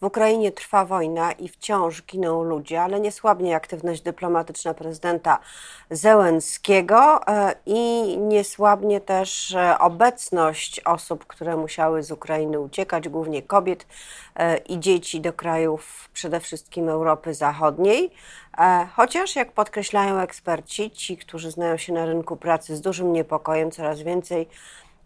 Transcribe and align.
W 0.00 0.04
Ukrainie 0.04 0.52
trwa 0.52 0.84
wojna 0.84 1.32
i 1.32 1.48
wciąż 1.48 2.02
giną 2.02 2.42
ludzie, 2.42 2.82
ale 2.82 3.00
nie 3.00 3.12
słabnie 3.12 3.56
aktywność 3.56 4.02
dyplomatyczna 4.02 4.74
prezydenta 4.74 5.38
Zełenskiego 5.90 7.20
e, 7.26 7.54
i 7.66 8.16
nie 8.18 8.44
słabnie 8.44 9.00
też 9.00 9.54
e, 9.54 9.78
obecność 9.78 10.80
osób, 10.80 11.26
które 11.26 11.56
musiały 11.56 12.02
z 12.02 12.10
Ukrainy 12.10 12.60
uciekać, 12.60 13.08
głównie 13.08 13.42
kobiet 13.42 13.86
e, 14.36 14.56
i 14.56 14.80
dzieci 14.80 15.20
do 15.20 15.32
krajów 15.32 16.08
przede 16.12 16.40
wszystkim 16.40 16.88
Europy 16.88 17.34
Zachodniej. 17.34 18.10
Chociaż, 18.96 19.36
jak 19.36 19.52
podkreślają 19.52 20.18
eksperci, 20.18 20.90
ci, 20.90 21.16
którzy 21.16 21.50
znają 21.50 21.76
się 21.76 21.92
na 21.92 22.06
rynku 22.06 22.36
pracy 22.36 22.76
z 22.76 22.80
dużym 22.80 23.12
niepokojem, 23.12 23.70
coraz 23.70 24.02
więcej 24.02 24.48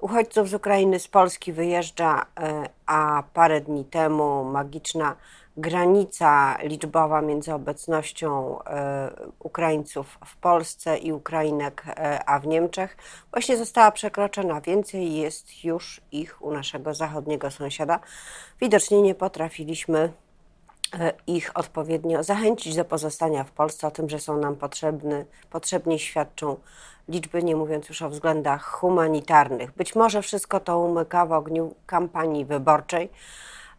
Uchodźców 0.03 0.49
z 0.49 0.55
Ukrainy 0.55 0.99
z 0.99 1.09
Polski 1.09 1.53
wyjeżdża, 1.53 2.27
e, 2.41 2.69
a 2.87 3.23
parę 3.35 3.61
dni 3.61 3.85
temu 3.85 4.45
magiczna 4.45 5.17
granica 5.57 6.59
liczbowa 6.63 7.21
między 7.21 7.55
obecnością 7.55 8.59
e, 8.63 9.11
Ukraińców 9.39 10.19
w 10.27 10.37
Polsce 10.37 10.99
i 10.99 11.13
Ukrainek, 11.13 11.85
e, 11.87 12.25
a 12.29 12.39
w 12.39 12.47
Niemczech 12.47 12.97
właśnie 13.31 13.57
została 13.57 13.91
przekroczona. 13.91 14.61
Więcej 14.61 15.15
jest 15.15 15.65
już 15.65 16.01
ich 16.13 16.43
u 16.43 16.53
naszego 16.53 16.95
zachodniego 16.95 17.51
sąsiada. 17.51 18.01
Widocznie 18.61 19.03
nie 19.03 19.15
potrafiliśmy 19.15 20.13
ich 21.27 21.51
odpowiednio 21.55 22.23
zachęcić 22.23 22.77
do 22.77 22.85
pozostania 22.85 23.45
w 23.45 23.51
Polsce. 23.51 23.87
O 23.87 23.91
tym, 23.91 24.09
że 24.09 24.21
są 24.21 24.37
nam 24.37 24.57
potrzebny, 24.57 25.27
potrzebni, 25.51 25.99
świadczą 25.99 26.57
liczby, 27.09 27.43
nie 27.43 27.57
mówiąc 27.57 27.89
już 27.89 28.03
o 28.03 28.11
względach 28.11 28.65
humanitarnych. 28.65 29.73
Być 29.73 29.95
może 29.95 30.23
wszystko 30.23 30.61
to 30.61 30.79
umyka 30.79 31.27
w 31.27 31.33
ogniu 31.33 31.75
kampanii 31.87 32.45
wyborczej, 32.45 33.11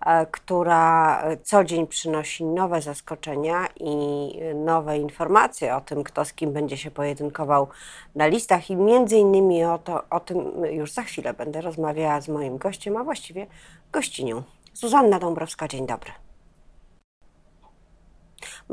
e, 0.06 0.26
która 0.26 1.24
co 1.44 1.64
dzień 1.64 1.88
przynosi 1.88 2.46
nowe 2.46 2.82
zaskoczenia 2.82 3.68
i 3.80 4.34
nowe 4.56 4.98
informacje 4.98 5.76
o 5.76 5.82
tym, 5.82 6.04
kto 6.04 6.26
z 6.26 6.34
kim 6.34 6.54
będzie 6.54 6.78
się 6.78 6.92
pojedynkował 6.92 7.68
na 8.16 8.28
listach 8.28 8.70
i 8.70 8.76
między 8.76 9.18
innymi 9.18 9.66
o, 9.66 9.78
to, 9.78 10.04
o 10.10 10.20
tym 10.20 10.66
już 10.72 10.92
za 10.92 11.04
chwilę 11.04 11.34
będę 11.34 11.62
rozmawiała 11.62 12.22
z 12.22 12.28
moim 12.28 12.58
gościem, 12.58 12.98
a 12.98 13.04
właściwie 13.04 13.48
gościnią. 13.92 14.44
Zuzanna 14.74 15.20
Dąbrowska, 15.20 15.68
dzień 15.68 15.88
dobry. 15.88 16.12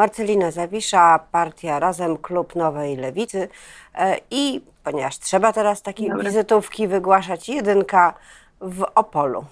Marcelina 0.00 0.50
Zawisza, 0.50 1.18
partia 1.32 1.78
Razem, 1.78 2.16
Klub 2.16 2.56
Nowej 2.56 2.96
Lewicy. 2.96 3.48
E, 3.94 4.16
I 4.30 4.60
ponieważ 4.84 5.18
trzeba 5.18 5.52
teraz 5.52 5.82
takie 5.82 6.14
wizytówki 6.20 6.88
wygłaszać, 6.88 7.48
jedynka 7.48 8.14
w 8.60 8.86
Opolu. 8.94 9.44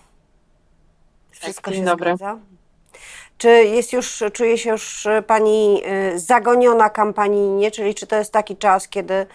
Wszystko 1.31 1.71
tak, 1.71 1.79
się 1.79 1.85
dobry. 1.85 2.17
zgadza? 2.17 2.39
Czy 3.39 3.49
jest 3.49 3.93
już, 3.93 4.23
czuje 4.33 4.59
się 4.59 4.71
już 4.71 5.09
Pani 5.27 5.83
e, 5.85 6.19
zagoniona 6.19 6.91
kampaninie, 6.91 7.71
czyli 7.71 7.95
czy 7.95 8.07
to 8.07 8.17
jest 8.17 8.33
taki 8.33 8.57
czas, 8.57 8.89
kiedy 8.89 9.27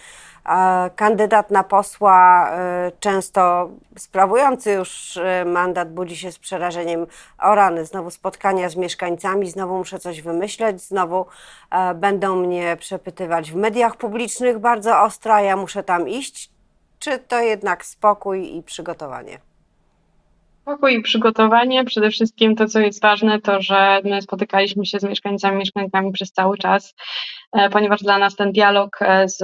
Kandydat 0.95 1.52
na 1.52 1.63
posła, 1.63 2.49
e, 2.52 2.91
często 2.99 3.69
sprawujący 3.97 4.72
już 4.72 5.17
e, 5.17 5.45
mandat, 5.45 5.94
budzi 5.94 6.17
się 6.17 6.31
z 6.31 6.39
przerażeniem 6.39 7.08
o 7.39 7.55
rany. 7.55 7.86
Znowu 7.86 8.11
spotkania 8.11 8.69
z 8.69 8.75
mieszkańcami, 8.75 9.49
znowu 9.49 9.77
muszę 9.77 9.99
coś 9.99 10.21
wymyśleć, 10.21 10.81
znowu 10.81 11.25
e, 11.71 11.94
będą 11.94 12.36
mnie 12.36 12.77
przepytywać 12.80 13.52
w 13.52 13.55
mediach 13.55 13.95
publicznych 13.97 14.59
bardzo 14.59 15.02
ostro, 15.02 15.39
ja 15.39 15.55
muszę 15.55 15.83
tam 15.83 16.09
iść. 16.09 16.49
Czy 16.99 17.19
to 17.19 17.39
jednak 17.39 17.86
spokój 17.86 18.55
i 18.58 18.64
przygotowanie? 18.64 19.53
Spokój 20.64 20.95
i 20.95 21.02
przygotowanie. 21.02 21.83
Przede 21.86 22.09
wszystkim 22.09 22.56
to, 22.56 22.67
co 22.67 22.80
jest 22.80 23.02
ważne, 23.02 23.42
to 23.42 23.61
że 23.61 24.02
my 24.03 24.22
spotykaliśmy 24.22 24.86
się 24.86 25.00
z 25.00 25.03
mieszkańcami, 25.03 25.58
mieszkankami 25.58 26.11
przez 26.11 26.31
cały 26.31 26.58
czas, 26.58 26.94
e, 27.53 27.70
ponieważ 27.70 28.02
dla 28.02 28.17
nas 28.17 28.36
ten 28.36 28.52
dialog 28.52 28.97
e, 29.02 29.30
z 29.30 29.42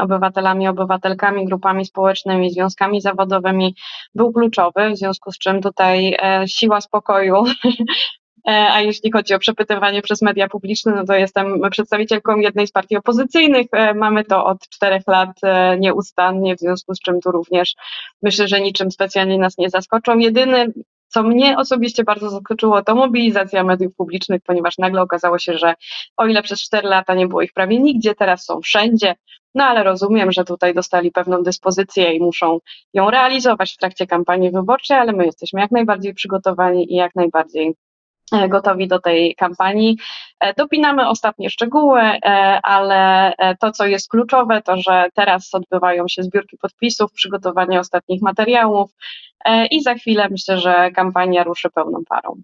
obywatelami, 0.00 0.68
obywatelkami, 0.68 1.46
grupami 1.46 1.84
społecznymi, 1.84 2.50
związkami 2.50 3.00
zawodowymi 3.00 3.74
był 4.14 4.32
kluczowy, 4.32 4.90
w 4.90 4.98
związku 4.98 5.32
z 5.32 5.38
czym 5.38 5.62
tutaj 5.62 6.16
e, 6.22 6.44
siła 6.48 6.80
spokoju 6.80 7.44
a 8.44 8.80
jeśli 8.80 9.12
chodzi 9.12 9.34
o 9.34 9.38
przepytywanie 9.38 10.02
przez 10.02 10.22
media 10.22 10.48
publiczne, 10.48 10.92
no 10.92 11.04
to 11.04 11.14
jestem 11.14 11.60
przedstawicielką 11.70 12.36
jednej 12.36 12.66
z 12.66 12.72
partii 12.72 12.96
opozycyjnych. 12.96 13.66
E, 13.72 13.94
mamy 13.94 14.24
to 14.24 14.44
od 14.44 14.68
czterech 14.68 15.02
lat 15.06 15.30
e, 15.42 15.78
nieustannie, 15.78 16.56
w 16.56 16.60
związku 16.60 16.94
z 16.94 17.00
czym 17.00 17.20
tu 17.20 17.30
również 17.30 17.74
myślę, 18.22 18.48
że 18.48 18.60
niczym 18.60 18.90
specjalnie 18.90 19.38
nas 19.38 19.58
nie 19.58 19.70
zaskoczą. 19.70 20.18
Jedyny 20.18 20.72
co 21.08 21.22
mnie 21.22 21.58
osobiście 21.58 22.04
bardzo 22.04 22.30
zaskoczyło, 22.30 22.82
to 22.82 22.94
mobilizacja 22.94 23.64
mediów 23.64 23.94
publicznych, 23.94 24.42
ponieważ 24.46 24.78
nagle 24.78 25.02
okazało 25.02 25.38
się, 25.38 25.58
że 25.58 25.74
o 26.16 26.26
ile 26.26 26.42
przez 26.42 26.62
cztery 26.62 26.88
lata 26.88 27.14
nie 27.14 27.28
było 27.28 27.42
ich 27.42 27.52
prawie 27.52 27.78
nigdzie, 27.78 28.14
teraz 28.14 28.44
są 28.44 28.60
wszędzie. 28.60 29.14
No 29.54 29.64
ale 29.64 29.82
rozumiem, 29.84 30.32
że 30.32 30.44
tutaj 30.44 30.74
dostali 30.74 31.12
pewną 31.12 31.42
dyspozycję 31.42 32.14
i 32.14 32.20
muszą 32.20 32.58
ją 32.94 33.10
realizować 33.10 33.72
w 33.72 33.76
trakcie 33.76 34.06
kampanii 34.06 34.50
wyborczej, 34.50 34.96
ale 34.96 35.12
my 35.12 35.26
jesteśmy 35.26 35.60
jak 35.60 35.70
najbardziej 35.70 36.14
przygotowani 36.14 36.92
i 36.92 36.96
jak 36.96 37.14
najbardziej 37.14 37.74
E, 37.74 37.81
gotowi 38.48 38.88
do 38.88 39.00
tej 39.00 39.34
kampanii. 39.34 39.98
E, 40.40 40.54
dopinamy 40.54 41.08
ostatnie 41.08 41.50
szczegóły, 41.50 42.00
e, 42.00 42.20
ale 42.62 43.32
to, 43.60 43.72
co 43.72 43.86
jest 43.86 44.10
kluczowe, 44.10 44.62
to 44.62 44.76
że 44.76 45.08
teraz 45.14 45.54
odbywają 45.54 46.04
się 46.08 46.22
zbiórki 46.22 46.58
podpisów, 46.58 47.12
przygotowanie 47.12 47.80
ostatnich 47.80 48.22
materiałów 48.22 48.90
i 49.70 49.82
za 49.82 49.94
chwilę 49.94 50.28
myślę, 50.30 50.58
że 50.58 50.90
kampania 50.90 51.44
ruszy 51.44 51.70
pełną 51.70 51.98
parą. 52.08 52.42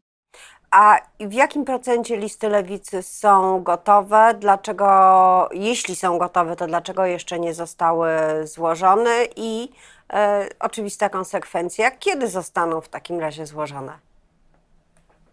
A 0.71 0.99
w 1.21 1.33
jakim 1.33 1.65
procencie 1.65 2.17
listy 2.17 2.49
lewicy 2.49 3.03
są 3.03 3.63
gotowe? 3.63 4.35
Dlaczego, 4.39 5.49
jeśli 5.53 5.97
są 5.97 6.19
gotowe, 6.19 6.57
to 6.57 6.67
dlaczego 6.67 7.07
jeszcze 7.07 7.39
nie 7.39 7.55
zostały 7.55 8.09
złożone? 8.45 9.25
I 9.37 9.69
e, 10.13 10.49
oczywista 10.61 11.09
konsekwencja, 11.09 11.91
kiedy 11.91 12.29
zostaną 12.29 12.81
w 12.81 12.89
takim 12.89 13.21
razie 13.21 13.47
złożone? 13.47 13.93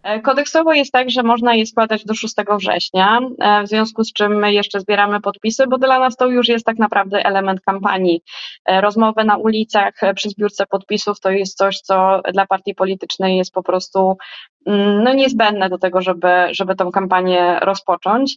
E, 0.06 0.20
kodeksowo 0.20 0.72
jest 0.72 0.92
tak, 0.92 1.10
że 1.10 1.22
można 1.22 1.54
je 1.54 1.66
składać 1.66 2.04
do 2.04 2.14
6 2.14 2.34
września, 2.58 3.20
e, 3.40 3.62
w 3.62 3.68
związku 3.68 4.04
z 4.04 4.12
czym 4.12 4.38
my 4.38 4.52
jeszcze 4.52 4.80
zbieramy 4.80 5.20
podpisy, 5.20 5.66
bo 5.66 5.78
dla 5.78 5.98
nas 5.98 6.16
to 6.16 6.26
już 6.26 6.48
jest 6.48 6.66
tak 6.66 6.78
naprawdę 6.78 7.24
element 7.24 7.60
kampanii. 7.60 8.22
E, 8.64 8.80
rozmowy 8.80 9.24
na 9.24 9.36
ulicach 9.36 9.94
przy 10.14 10.28
zbiórce 10.28 10.66
podpisów 10.66 11.20
to 11.20 11.30
jest 11.30 11.56
coś, 11.56 11.80
co 11.80 12.20
dla 12.32 12.46
partii 12.46 12.74
politycznej 12.74 13.36
jest 13.36 13.52
po 13.52 13.62
prostu 13.62 14.16
mm, 14.66 15.04
no, 15.04 15.14
niezbędne 15.14 15.68
do 15.68 15.78
tego, 15.78 16.02
żeby, 16.02 16.28
żeby 16.50 16.76
tą 16.76 16.90
kampanię 16.90 17.58
rozpocząć. 17.62 18.34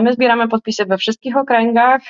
My 0.00 0.12
zbieramy 0.12 0.48
podpisy 0.48 0.84
we 0.84 0.98
wszystkich 0.98 1.36
okręgach. 1.36 2.02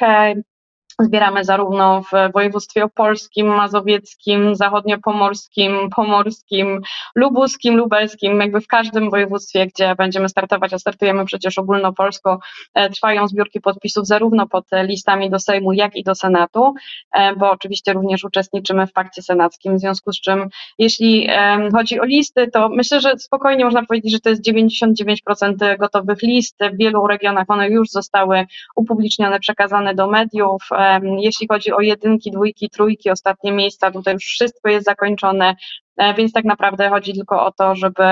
Zbieramy 1.01 1.45
zarówno 1.45 2.03
w 2.03 2.33
województwie 2.33 2.85
opolskim, 2.85 3.47
mazowieckim, 3.47 4.57
zachodniopomorskim, 4.57 5.91
pomorskim, 5.97 6.81
lubuskim, 7.15 7.77
lubelskim, 7.77 8.41
jakby 8.41 8.61
w 8.61 8.67
każdym 8.67 9.11
województwie, 9.11 9.67
gdzie 9.67 9.95
będziemy 9.95 10.29
startować, 10.29 10.73
a 10.73 10.79
startujemy 10.79 11.25
przecież 11.25 11.59
ogólnopolsko, 11.59 12.39
e, 12.75 12.91
trwają 12.91 13.29
zbiórki 13.29 13.61
podpisów 13.61 14.07
zarówno 14.07 14.47
pod 14.47 14.65
listami 14.83 15.31
do 15.31 15.39
Sejmu, 15.39 15.73
jak 15.73 15.97
i 15.97 16.05
do 16.05 16.15
Senatu, 16.15 16.75
e, 17.13 17.37
bo 17.37 17.51
oczywiście 17.51 17.93
również 17.93 18.25
uczestniczymy 18.25 18.87
w 18.87 18.93
pakcie 18.93 19.23
senackim, 19.23 19.77
w 19.77 19.81
związku 19.81 20.13
z 20.13 20.21
czym 20.21 20.49
jeśli 20.79 21.29
chodzi 21.73 22.01
o 22.01 22.05
listy, 22.05 22.51
to 22.51 22.69
myślę, 22.69 23.01
że 23.01 23.19
spokojnie 23.19 23.65
można 23.65 23.87
powiedzieć, 23.87 24.13
że 24.13 24.21
to 24.21 24.31
jest 24.31 24.43
99% 24.43 25.77
gotowych 25.79 26.23
list. 26.23 26.57
W 26.73 26.77
wielu 26.77 27.07
regionach 27.07 27.45
one 27.49 27.69
już 27.69 27.89
zostały 27.89 28.47
upublicznione, 28.77 29.41
przekazane 29.41 29.95
do 29.95 30.07
mediów, 30.07 30.63
e, 30.73 30.86
jeśli 31.19 31.49
chodzi 31.49 31.73
o 31.73 31.81
jedynki, 31.81 32.31
dwójki, 32.31 32.71
trójki, 32.71 33.11
ostatnie 33.11 33.53
miejsca, 33.53 33.91
tutaj 33.91 34.15
już 34.15 34.25
wszystko 34.25 34.69
jest 34.69 34.87
zakończone, 34.87 35.57
e, 35.97 36.15
więc 36.15 36.33
tak 36.33 36.45
naprawdę 36.45 36.89
chodzi 36.89 37.15
tylko 37.15 37.47
o 37.47 37.53
to, 37.53 37.75
żeby 37.75 38.05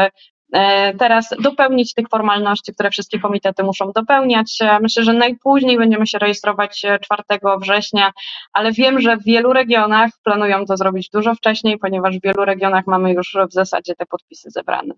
e, 0.53 0.95
teraz 0.95 1.29
dopełnić 1.41 1.95
tych 1.95 2.09
formalności, 2.09 2.73
które 2.75 2.91
wszystkie 2.91 3.19
komitety 3.19 3.63
muszą 3.63 3.93
dopełniać. 3.93 4.59
E, 4.61 4.81
myślę, 4.81 5.05
że 5.05 5.13
najpóźniej 5.13 5.79
będziemy 5.79 6.07
się 6.07 6.19
rejestrować 6.19 6.83
4 7.03 7.23
września, 7.61 8.13
ale 8.53 8.73
wiem, 8.73 9.01
że 9.01 9.17
w 9.17 9.25
wielu 9.25 9.53
regionach 9.53 10.11
planują 10.25 10.67
to 10.67 10.77
zrobić 10.77 11.11
dużo 11.11 11.35
wcześniej, 11.35 11.79
ponieważ 11.79 12.19
w 12.19 12.23
wielu 12.23 12.45
regionach 12.45 12.87
mamy 12.87 13.13
już 13.13 13.37
w 13.51 13.53
zasadzie 13.53 13.95
te 13.95 14.07
podpisy 14.07 14.51
zebrane. 14.51 14.95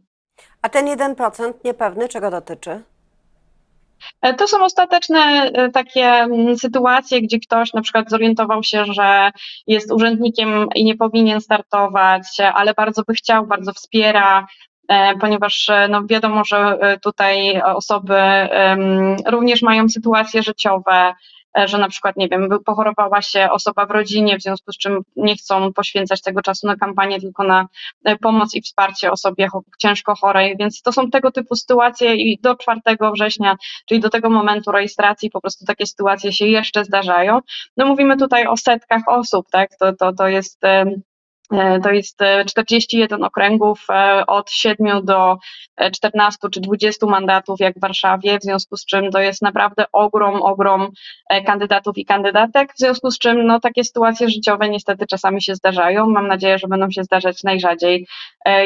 A 0.62 0.68
ten 0.68 0.86
1% 0.86 1.52
niepewny 1.64 2.08
czego 2.08 2.30
dotyczy? 2.30 2.82
E, 4.22 4.34
to 4.34 4.48
są 4.48 4.64
ostateczne 4.64 5.20
e, 5.20 5.70
takie 5.70 6.06
mm, 6.06 6.58
sytuacje, 6.58 7.22
gdzie 7.22 7.38
ktoś 7.38 7.72
na 7.72 7.82
przykład 7.82 8.10
zorientował 8.10 8.62
się, 8.62 8.84
że 8.84 9.30
jest 9.66 9.92
urzędnikiem 9.92 10.68
i 10.74 10.84
nie 10.84 10.96
powinien 10.96 11.40
startować, 11.40 12.22
ale 12.54 12.74
bardzo 12.74 13.02
by 13.08 13.14
chciał, 13.14 13.46
bardzo 13.46 13.72
wspiera, 13.72 14.46
e, 14.88 15.16
ponieważ 15.16 15.70
no 15.88 16.06
wiadomo, 16.06 16.44
że 16.44 16.78
tutaj 17.02 17.62
osoby 17.62 18.14
również 19.26 19.62
mają 19.62 19.88
sytuacje 19.88 20.42
życiowe, 20.42 21.14
że 21.64 21.78
na 21.78 21.88
przykład, 21.88 22.16
nie 22.16 22.28
wiem, 22.28 22.48
pochorowała 22.64 23.22
się 23.22 23.50
osoba 23.50 23.86
w 23.86 23.90
rodzinie, 23.90 24.38
w 24.38 24.42
związku 24.42 24.72
z 24.72 24.78
czym 24.78 25.00
nie 25.16 25.36
chcą 25.36 25.72
poświęcać 25.72 26.22
tego 26.22 26.42
czasu 26.42 26.66
na 26.66 26.76
kampanię, 26.76 27.20
tylko 27.20 27.44
na 27.44 27.68
pomoc 28.20 28.54
i 28.54 28.62
wsparcie 28.62 29.10
osobie 29.10 29.48
ciężko 29.78 30.14
chorej, 30.14 30.56
więc 30.58 30.82
to 30.82 30.92
są 30.92 31.10
tego 31.10 31.30
typu 31.30 31.56
sytuacje 31.56 32.14
i 32.14 32.38
do 32.42 32.56
4 32.56 32.80
września, 33.14 33.56
czyli 33.86 34.00
do 34.00 34.10
tego 34.10 34.30
momentu 34.30 34.72
rejestracji 34.72 35.30
po 35.30 35.40
prostu 35.40 35.64
takie 35.64 35.86
sytuacje 35.86 36.32
się 36.32 36.46
jeszcze 36.46 36.84
zdarzają. 36.84 37.40
No 37.76 37.86
mówimy 37.86 38.16
tutaj 38.16 38.46
o 38.46 38.56
setkach 38.56 39.02
osób, 39.08 39.46
tak, 39.50 39.70
to, 39.80 39.92
to, 39.92 40.12
to 40.12 40.28
jest 40.28 40.64
E, 40.66 40.84
to 41.82 41.90
jest 41.90 42.18
41 42.46 43.22
e, 43.22 43.26
okręgów 43.26 43.86
e, 43.90 44.26
od 44.26 44.50
7 44.50 45.04
do 45.04 45.36
14 45.92 46.38
czy 46.50 46.60
20 46.60 47.06
mandatów, 47.06 47.60
jak 47.60 47.76
w 47.76 47.80
Warszawie, 47.80 48.38
w 48.38 48.42
związku 48.42 48.76
z 48.76 48.84
czym 48.84 49.10
to 49.10 49.18
jest 49.18 49.42
naprawdę 49.42 49.84
ogrom, 49.92 50.42
ogrom 50.42 50.90
kandydatów 51.46 51.98
i 51.98 52.04
kandydatek, 52.04 52.72
w 52.74 52.78
związku 52.78 53.10
z 53.10 53.18
czym 53.18 53.46
no, 53.46 53.60
takie 53.60 53.84
sytuacje 53.84 54.28
życiowe 54.28 54.68
niestety 54.68 55.06
czasami 55.06 55.42
się 55.42 55.54
zdarzają. 55.54 56.06
Mam 56.06 56.28
nadzieję, 56.28 56.58
że 56.58 56.68
będą 56.68 56.90
się 56.90 57.04
zdarzać 57.04 57.42
najrzadziej, 57.42 58.06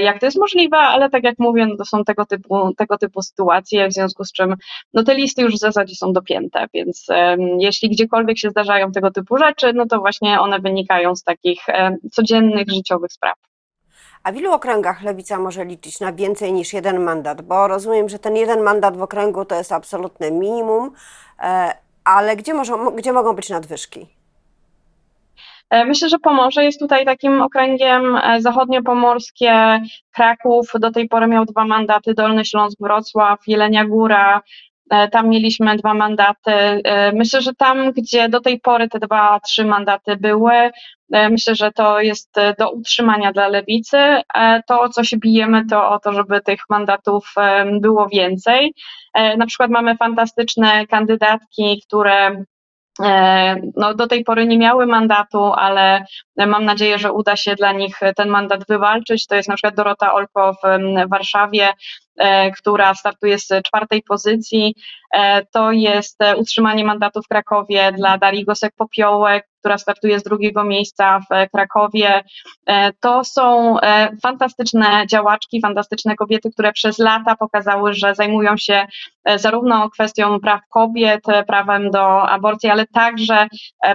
jak 0.03 0.21
to 0.21 0.27
jest 0.27 0.39
możliwe, 0.39 0.77
ale 0.77 1.11
tak 1.11 1.25
jak 1.25 1.39
mówię, 1.39 1.67
no, 1.67 1.77
to 1.77 1.85
są 1.85 2.05
tego 2.05 2.27
typu, 2.27 2.75
tego 2.75 2.99
typu 2.99 3.23
sytuacje, 3.23 3.89
w 3.89 3.93
związku 3.93 4.25
z 4.25 4.33
czym 4.33 4.57
no, 4.95 5.03
te 5.03 5.15
listy 5.15 5.43
już 5.43 5.55
w 5.55 5.59
zasadzie 5.59 5.95
są 5.95 6.13
dopięte, 6.13 6.67
więc 6.75 7.07
um, 7.09 7.61
jeśli 7.61 7.91
gdziekolwiek 7.91 8.39
się 8.39 8.51
zdarzają 8.51 8.93
tego 8.93 9.11
typu 9.11 9.39
rzeczy, 9.39 9.73
no 9.73 9.87
to 9.87 9.99
właśnie 9.99 10.41
one 10.41 10.59
wynikają 10.59 11.17
z 11.17 11.23
takich 11.23 11.61
um, 11.69 11.97
codziennych 12.13 12.70
życiowych 12.71 13.13
spraw. 13.13 13.35
A 14.25 14.33
w 14.33 14.37
ilu 14.37 14.53
okręgach 14.53 15.03
lewica 15.03 15.39
może 15.39 15.65
liczyć 15.65 16.01
na 16.01 16.13
więcej 16.13 16.53
niż 16.53 16.73
jeden 16.73 17.03
mandat? 17.03 17.43
Bo 17.43 17.69
rozumiem, 17.69 18.09
że 18.09 18.19
ten 18.19 18.37
jeden 18.37 18.61
mandat 18.61 18.97
w 18.97 19.03
okręgu 19.03 19.45
to 19.45 19.55
jest 19.55 19.73
absolutne 19.73 20.31
minimum, 20.31 20.93
e, 21.39 21.75
ale 22.05 22.37
gdzie, 22.37 22.55
może, 22.55 22.73
gdzie 22.97 23.13
mogą 23.13 23.33
być 23.33 23.49
nadwyżki? 23.49 24.07
E, 25.71 25.85
myślę, 25.85 26.09
że 26.09 26.19
Pomorze 26.19 26.65
jest 26.65 26.79
tutaj 26.81 27.05
takim 27.05 27.43
okręgiem 27.43 28.17
e, 28.17 28.41
zachodniopomorskie. 28.41 29.81
Kraków 30.13 30.71
do 30.81 30.91
tej 30.91 31.09
pory 31.09 31.27
miał 31.27 31.45
dwa 31.45 31.65
mandaty, 31.65 32.15
Dolny 32.15 32.45
Śląsk, 32.45 32.79
Wrocław, 32.81 33.39
Jelenia 33.47 33.85
Góra, 33.85 34.43
tam 35.13 35.29
mieliśmy 35.29 35.77
dwa 35.77 35.95
mandaty. 35.95 36.53
Myślę, 37.13 37.43
że 37.43 37.55
tam, 37.55 37.93
gdzie 37.93 38.29
do 38.29 38.41
tej 38.41 38.61
pory 38.61 38.89
te 38.89 38.99
dwa, 38.99 39.41
trzy 39.41 39.65
mandaty 39.65 40.17
były, 40.17 40.71
myślę, 41.11 41.55
że 41.55 41.73
to 41.73 42.01
jest 42.01 42.35
do 42.59 42.71
utrzymania 42.71 43.33
dla 43.33 43.49
lewicy. 43.49 43.97
To, 44.69 44.81
o 44.81 44.89
co 44.89 45.05
się 45.05 45.17
bijemy, 45.17 45.67
to 45.67 45.91
o 45.91 45.99
to, 45.99 46.13
żeby 46.13 46.41
tych 46.41 46.61
mandatów 46.71 47.35
było 47.81 48.09
więcej. 48.09 48.75
Na 49.15 49.47
przykład 49.47 49.71
mamy 49.71 49.97
fantastyczne 49.97 50.87
kandydatki, 50.87 51.83
które 51.87 52.45
no, 53.77 53.95
do 53.95 54.07
tej 54.07 54.25
pory 54.25 54.47
nie 54.47 54.59
miały 54.59 54.87
mandatu, 54.87 55.53
ale 55.53 56.05
mam 56.37 56.65
nadzieję, 56.65 56.99
że 56.99 57.13
uda 57.13 57.37
się 57.37 57.55
dla 57.55 57.73
nich 57.73 58.01
ten 58.17 58.29
mandat 58.29 58.67
wywalczyć. 58.69 59.27
To 59.27 59.35
jest 59.35 59.49
na 59.49 59.55
przykład 59.55 59.75
Dorota 59.75 60.15
Olko 60.15 60.53
w 60.53 61.09
Warszawie, 61.11 61.73
E, 62.21 62.51
która 62.51 62.95
startuje 62.95 63.39
z 63.39 63.49
czwartej 63.65 64.03
pozycji. 64.03 64.75
E, 65.15 65.47
to 65.47 65.73
jest 65.73 66.23
e, 66.23 66.37
utrzymanie 66.37 66.85
mandatu 66.85 67.23
w 67.23 67.29
Krakowie 67.29 67.93
dla 67.93 68.19
Darii 68.19 68.47
Gosek-Popiołek, 68.47 69.41
która 69.61 69.79
startuje 69.79 70.21
z 70.21 70.23
drugiego 70.23 70.65
miejsca 70.65 71.21
w 71.21 71.51
Krakowie. 71.51 72.23
To 73.01 73.25
są 73.25 73.77
fantastyczne 74.23 75.07
działaczki, 75.07 75.61
fantastyczne 75.61 76.17
kobiety, 76.17 76.51
które 76.51 76.73
przez 76.73 76.99
lata 76.99 77.37
pokazały, 77.37 77.95
że 77.95 78.15
zajmują 78.15 78.57
się 78.57 78.87
zarówno 79.37 79.91
kwestią 79.91 80.41
praw 80.41 80.61
kobiet, 80.71 81.21
prawem 81.47 81.91
do 81.91 82.23
aborcji, 82.23 82.71
ale 82.71 82.87
także 82.87 83.47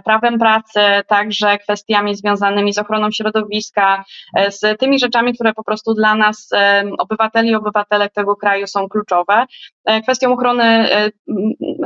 prawem 0.03 0.39
pracy, 0.39 0.79
także 1.07 1.57
kwestiami 1.57 2.15
związanymi 2.15 2.73
z 2.73 2.77
ochroną 2.77 3.11
środowiska, 3.11 4.03
z 4.49 4.79
tymi 4.79 4.99
rzeczami, 4.99 5.33
które 5.33 5.53
po 5.53 5.63
prostu 5.63 5.93
dla 5.93 6.15
nas, 6.15 6.49
obywateli 6.97 7.49
i 7.49 7.55
obywatelek 7.55 8.13
tego 8.13 8.35
kraju 8.35 8.67
są 8.67 8.89
kluczowe. 8.89 9.45
E, 9.85 10.01
kwestią 10.01 10.33
ochrony 10.33 10.63
e, 10.63 11.09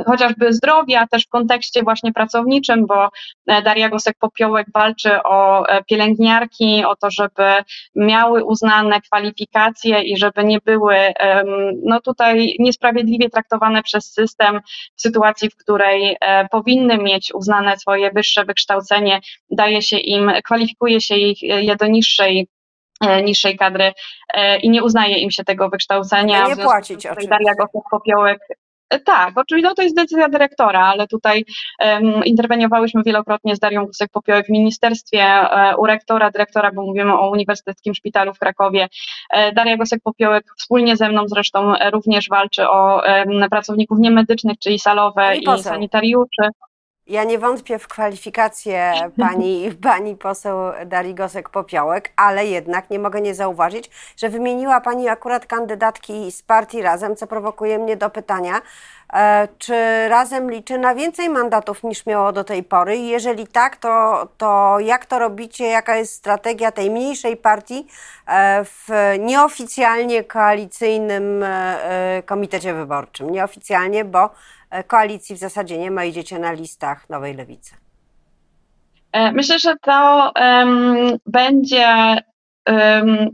chociażby 0.06 0.52
zdrowia, 0.52 1.06
też 1.06 1.26
w 1.26 1.28
kontekście 1.28 1.82
właśnie 1.82 2.12
pracowniczym, 2.12 2.86
bo 2.86 3.08
e, 3.46 3.62
Daria 3.70 3.88
Gosek-Popiołek 3.88 4.64
walczy 4.74 5.22
o 5.22 5.64
pielęgniarki, 5.86 6.84
o 6.84 6.96
to, 6.96 7.10
żeby 7.10 7.44
miały 7.94 8.44
uznane 8.44 9.00
kwalifikacje 9.00 10.02
i 10.02 10.16
żeby 10.16 10.44
nie 10.44 10.58
były 10.64 10.96
no 11.84 12.00
tutaj 12.00 12.56
niesprawiedliwie 12.58 13.30
traktowane 13.30 13.82
przez 13.82 14.12
system 14.12 14.60
w 14.96 15.00
sytuacji, 15.00 15.50
w 15.50 15.56
której 15.56 16.16
powinny 16.50 16.98
mieć 16.98 17.34
uznane 17.34 17.76
swoje 17.78 18.10
wyższe 18.10 18.44
wykształcenie, 18.44 19.20
daje 19.50 19.82
się 19.82 19.98
im, 19.98 20.32
kwalifikuje 20.44 21.00
się 21.00 21.14
je 21.42 21.76
do 21.76 21.86
niższej 21.86 22.48
E, 23.00 23.22
niższej 23.22 23.56
kadry 23.56 23.92
e, 24.34 24.58
i 24.58 24.70
nie 24.70 24.84
uznaje 24.84 25.18
im 25.18 25.30
się 25.30 25.44
tego 25.44 25.68
wykształcenia. 25.68 26.48
Nie 26.48 26.56
płacić 26.56 27.06
oczywiście. 27.06 27.30
Daria 27.30 27.54
Gosek-Popiołek 27.54 28.38
e, 28.50 28.54
tak, 28.98 29.38
oczywiście 29.38 29.68
no 29.68 29.74
to 29.74 29.82
jest 29.82 29.96
decyzja 29.96 30.28
dyrektora, 30.28 30.86
ale 30.86 31.06
tutaj 31.06 31.44
um, 31.80 32.24
interweniowałyśmy 32.24 33.02
wielokrotnie 33.02 33.56
z 33.56 33.58
Darią 33.58 33.86
Gusek-Popiołek 33.86 34.46
w 34.46 34.50
ministerstwie, 34.50 35.24
um, 35.24 35.78
u 35.78 35.86
rektora, 35.86 36.30
dyrektora, 36.30 36.70
bo 36.72 36.82
mówimy 36.82 37.14
o 37.18 37.30
Uniwersyteckim 37.30 37.94
Szpitalu 37.94 38.34
w 38.34 38.38
Krakowie. 38.38 38.88
Um, 39.32 39.54
Daria 39.54 39.76
Gosek-Popiołek 39.76 40.42
wspólnie 40.58 40.96
ze 40.96 41.08
mną 41.08 41.28
zresztą 41.28 41.74
również 41.92 42.28
walczy 42.28 42.68
o 42.68 43.02
pracowników 43.50 43.98
niemedycznych, 43.98 44.58
czyli 44.58 44.78
salowe 44.78 45.36
i 45.36 45.62
sanitariuszy. 45.62 46.42
Ja 47.10 47.24
nie 47.24 47.38
wątpię 47.38 47.78
w 47.78 47.88
kwalifikacje 47.88 48.92
pani, 49.20 49.70
pani 49.82 50.16
poseł 50.16 50.56
Darii 50.86 51.14
Gosek-Popiołek, 51.14 52.02
ale 52.16 52.46
jednak 52.46 52.90
nie 52.90 52.98
mogę 52.98 53.20
nie 53.20 53.34
zauważyć, 53.34 53.90
że 54.16 54.28
wymieniła 54.28 54.80
pani 54.80 55.08
akurat 55.08 55.46
kandydatki 55.46 56.32
z 56.32 56.42
partii 56.42 56.82
Razem, 56.82 57.16
co 57.16 57.26
prowokuje 57.26 57.78
mnie 57.78 57.96
do 57.96 58.10
pytania, 58.10 58.60
e, 59.12 59.48
czy 59.58 59.74
Razem 60.08 60.50
liczy 60.50 60.78
na 60.78 60.94
więcej 60.94 61.28
mandatów 61.28 61.82
niż 61.82 62.06
miało 62.06 62.32
do 62.32 62.44
tej 62.44 62.62
pory? 62.62 62.96
Jeżeli 62.96 63.46
tak, 63.46 63.76
to, 63.76 64.28
to 64.38 64.76
jak 64.80 65.06
to 65.06 65.18
robicie? 65.18 65.64
Jaka 65.66 65.96
jest 65.96 66.14
strategia 66.14 66.72
tej 66.72 66.90
mniejszej 66.90 67.36
partii 67.36 67.86
e, 68.26 68.64
w 68.64 68.88
nieoficjalnie 69.18 70.24
koalicyjnym 70.24 71.42
e, 71.42 72.22
komitecie 72.26 72.74
wyborczym? 72.74 73.30
Nieoficjalnie, 73.30 74.04
bo 74.04 74.30
koalicji 74.86 75.36
w 75.36 75.38
zasadzie 75.38 75.78
nie 75.78 75.90
ma, 75.90 76.04
idziecie 76.04 76.38
na 76.38 76.52
listach 76.52 77.10
Nowej 77.10 77.34
Lewicy? 77.34 77.74
E, 79.12 79.32
myślę, 79.32 79.58
że 79.58 79.74
to 79.82 80.32
um, 80.36 81.18
będzie 81.26 82.16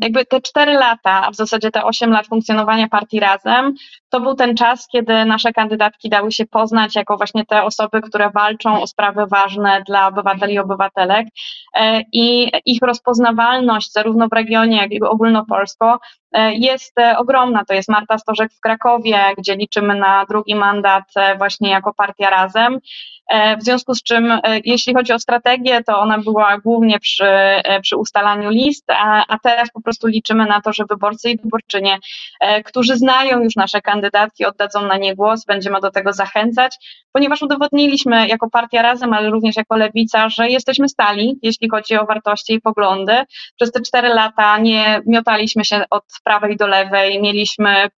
jakby 0.00 0.26
te 0.26 0.40
cztery 0.40 0.72
lata, 0.72 1.26
a 1.26 1.30
w 1.30 1.34
zasadzie 1.34 1.70
te 1.70 1.84
osiem 1.84 2.10
lat 2.10 2.26
funkcjonowania 2.26 2.88
partii 2.88 3.20
razem, 3.20 3.74
to 4.08 4.20
był 4.20 4.34
ten 4.34 4.56
czas, 4.56 4.88
kiedy 4.92 5.24
nasze 5.24 5.52
kandydatki 5.52 6.08
dały 6.08 6.32
się 6.32 6.46
poznać 6.46 6.96
jako 6.96 7.16
właśnie 7.16 7.46
te 7.46 7.62
osoby, 7.62 8.00
które 8.02 8.30
walczą 8.30 8.82
o 8.82 8.86
sprawy 8.86 9.26
ważne 9.26 9.82
dla 9.86 10.06
obywateli 10.08 10.54
i 10.54 10.58
obywatelek 10.58 11.26
e, 11.74 12.00
i 12.12 12.50
ich 12.64 12.82
rozpoznawalność 12.82 13.92
zarówno 13.92 14.28
w 14.28 14.32
regionie, 14.32 14.76
jak 14.76 14.92
i 14.92 15.02
ogólnopolsko 15.02 15.98
jest 16.50 16.98
e, 16.98 17.18
ogromna. 17.18 17.64
To 17.64 17.74
jest 17.74 17.88
Marta 17.88 18.18
Stożek 18.18 18.52
w 18.52 18.60
Krakowie, 18.60 19.18
gdzie 19.38 19.56
liczymy 19.56 19.94
na 19.94 20.26
drugi 20.28 20.54
mandat 20.54 21.04
właśnie 21.38 21.70
jako 21.70 21.94
partia 21.94 22.30
razem. 22.30 22.78
W 23.60 23.62
związku 23.62 23.94
z 23.94 24.02
czym, 24.02 24.40
jeśli 24.64 24.94
chodzi 24.94 25.12
o 25.12 25.18
strategię, 25.18 25.84
to 25.84 25.98
ona 25.98 26.18
była 26.18 26.58
głównie 26.58 26.98
przy, 27.00 27.28
przy 27.82 27.96
ustalaniu 27.96 28.50
list, 28.50 28.84
a, 28.90 29.24
a 29.28 29.38
teraz 29.38 29.70
po 29.70 29.80
prostu 29.80 30.06
liczymy 30.06 30.46
na 30.46 30.60
to, 30.60 30.72
że 30.72 30.84
wyborcy 30.88 31.30
i 31.30 31.36
wyborczynie, 31.36 31.98
którzy 32.64 32.96
znają 32.96 33.42
już 33.42 33.56
nasze 33.56 33.80
kandydatki 33.80 34.44
oddadzą 34.44 34.86
na 34.86 34.96
nie 34.96 35.14
głos, 35.14 35.44
będziemy 35.44 35.80
do 35.80 35.90
tego 35.90 36.12
zachęcać, 36.12 36.76
ponieważ 37.12 37.42
udowodniliśmy 37.42 38.28
jako 38.28 38.50
partia 38.50 38.82
razem, 38.82 39.12
ale 39.12 39.30
również 39.30 39.56
jako 39.56 39.76
lewica, 39.76 40.28
że 40.28 40.48
jesteśmy 40.48 40.88
stali, 40.88 41.38
jeśli 41.42 41.68
chodzi 41.70 41.96
o 41.96 42.06
wartości 42.06 42.54
i 42.54 42.60
poglądy. 42.60 43.12
Przez 43.56 43.72
te 43.72 43.80
cztery 43.80 44.08
lata 44.08 44.58
nie 44.58 45.00
miotaliśmy 45.06 45.64
się 45.64 45.84
od 45.90 46.04
prawej 46.26 46.56
do 46.56 46.66
lewej, 46.66 47.22
mieliśmy 47.22 47.88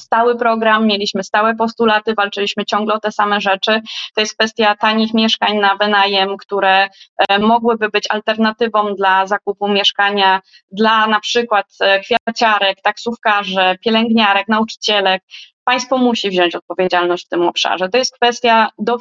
stały 0.00 0.36
program, 0.36 0.86
mieliśmy 0.86 1.24
stałe 1.24 1.54
postulaty, 1.54 2.14
walczyliśmy 2.14 2.64
ciągle 2.64 2.94
o 2.94 3.00
te 3.00 3.12
same 3.12 3.40
rzeczy. 3.40 3.80
To 4.14 4.20
jest 4.20 4.36
kwestia 4.36 4.76
tanich 4.76 5.14
mieszkań 5.14 5.56
na 5.56 5.76
wynajem, 5.76 6.36
które 6.36 6.88
e, 7.28 7.38
mogłyby 7.38 7.88
być 7.88 8.06
alternatywą 8.10 8.94
dla 8.94 9.26
zakupu 9.26 9.68
mieszkania 9.68 10.40
dla 10.72 11.06
na 11.06 11.20
przykład 11.20 11.66
e, 11.80 12.00
kwiaciarek, 12.00 12.82
taksówkarzy, 12.82 13.78
pielęgniarek, 13.84 14.48
nauczycielek, 14.48 15.22
państwo 15.70 15.98
musi 15.98 16.30
wziąć 16.30 16.54
odpowiedzialność 16.54 17.26
w 17.26 17.28
tym 17.28 17.42
obszarze. 17.42 17.88
To 17.88 17.98
jest 17.98 18.14
kwestia 18.14 18.68
do, 18.78 18.98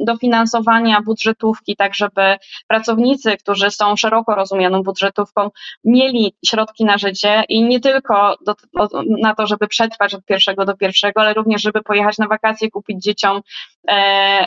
dofinansowania 0.00 1.00
budżetówki, 1.02 1.76
tak 1.76 1.94
żeby 1.94 2.36
pracownicy, 2.66 3.36
którzy 3.36 3.70
są 3.70 3.96
szeroko 3.96 4.34
rozumianą 4.34 4.82
budżetówką, 4.82 5.50
mieli 5.84 6.34
środki 6.46 6.84
na 6.84 6.98
życie 6.98 7.42
i 7.48 7.62
nie 7.62 7.80
tylko 7.80 8.36
do, 8.46 8.54
na 9.20 9.34
to, 9.34 9.46
żeby 9.46 9.66
przetrwać 9.66 10.14
od 10.14 10.24
pierwszego 10.24 10.64
do 10.64 10.76
pierwszego, 10.76 11.20
ale 11.20 11.34
również, 11.34 11.62
żeby 11.62 11.82
pojechać 11.82 12.18
na 12.18 12.26
wakacje, 12.26 12.70
kupić 12.70 13.02
dzieciom, 13.02 13.40
e, 13.88 14.46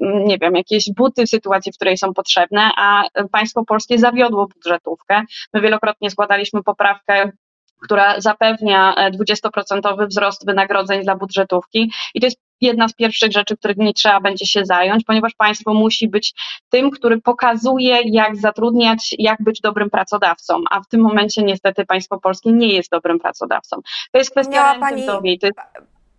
nie 0.00 0.38
wiem, 0.38 0.56
jakieś 0.56 0.84
buty 0.96 1.26
w 1.26 1.30
sytuacji, 1.30 1.72
w 1.72 1.76
której 1.76 1.96
są 1.96 2.14
potrzebne, 2.14 2.70
a 2.76 3.04
państwo 3.32 3.64
polskie 3.64 3.98
zawiodło 3.98 4.48
budżetówkę. 4.54 5.22
My 5.54 5.60
wielokrotnie 5.60 6.10
składaliśmy 6.10 6.62
poprawkę 6.62 7.32
która 7.80 8.20
zapewnia 8.20 8.94
20% 9.20 10.02
e, 10.02 10.06
wzrost 10.06 10.46
wynagrodzeń 10.46 11.02
dla 11.02 11.16
budżetówki. 11.16 11.92
I 12.14 12.20
to 12.20 12.26
jest 12.26 12.38
jedna 12.60 12.88
z 12.88 12.92
pierwszych 12.92 13.32
rzeczy, 13.32 13.56
których 13.56 13.76
nie 13.76 13.94
trzeba 13.94 14.20
będzie 14.20 14.46
się 14.46 14.64
zająć, 14.64 15.04
ponieważ 15.04 15.34
państwo 15.34 15.74
musi 15.74 16.08
być 16.08 16.34
tym, 16.70 16.90
który 16.90 17.20
pokazuje, 17.20 18.00
jak 18.04 18.36
zatrudniać, 18.36 19.14
jak 19.18 19.42
być 19.42 19.60
dobrym 19.60 19.90
pracodawcą, 19.90 20.54
a 20.70 20.80
w 20.80 20.88
tym 20.88 21.00
momencie 21.00 21.42
niestety 21.42 21.86
państwo 21.86 22.20
polskie 22.20 22.52
nie 22.52 22.74
jest 22.74 22.90
dobrym 22.90 23.18
pracodawcą. 23.18 23.76
To 24.12 24.18
jest 24.18 24.30
kwestia 24.30 24.74
pani, 24.80 25.06
to 25.06 25.46
jest... 25.46 25.58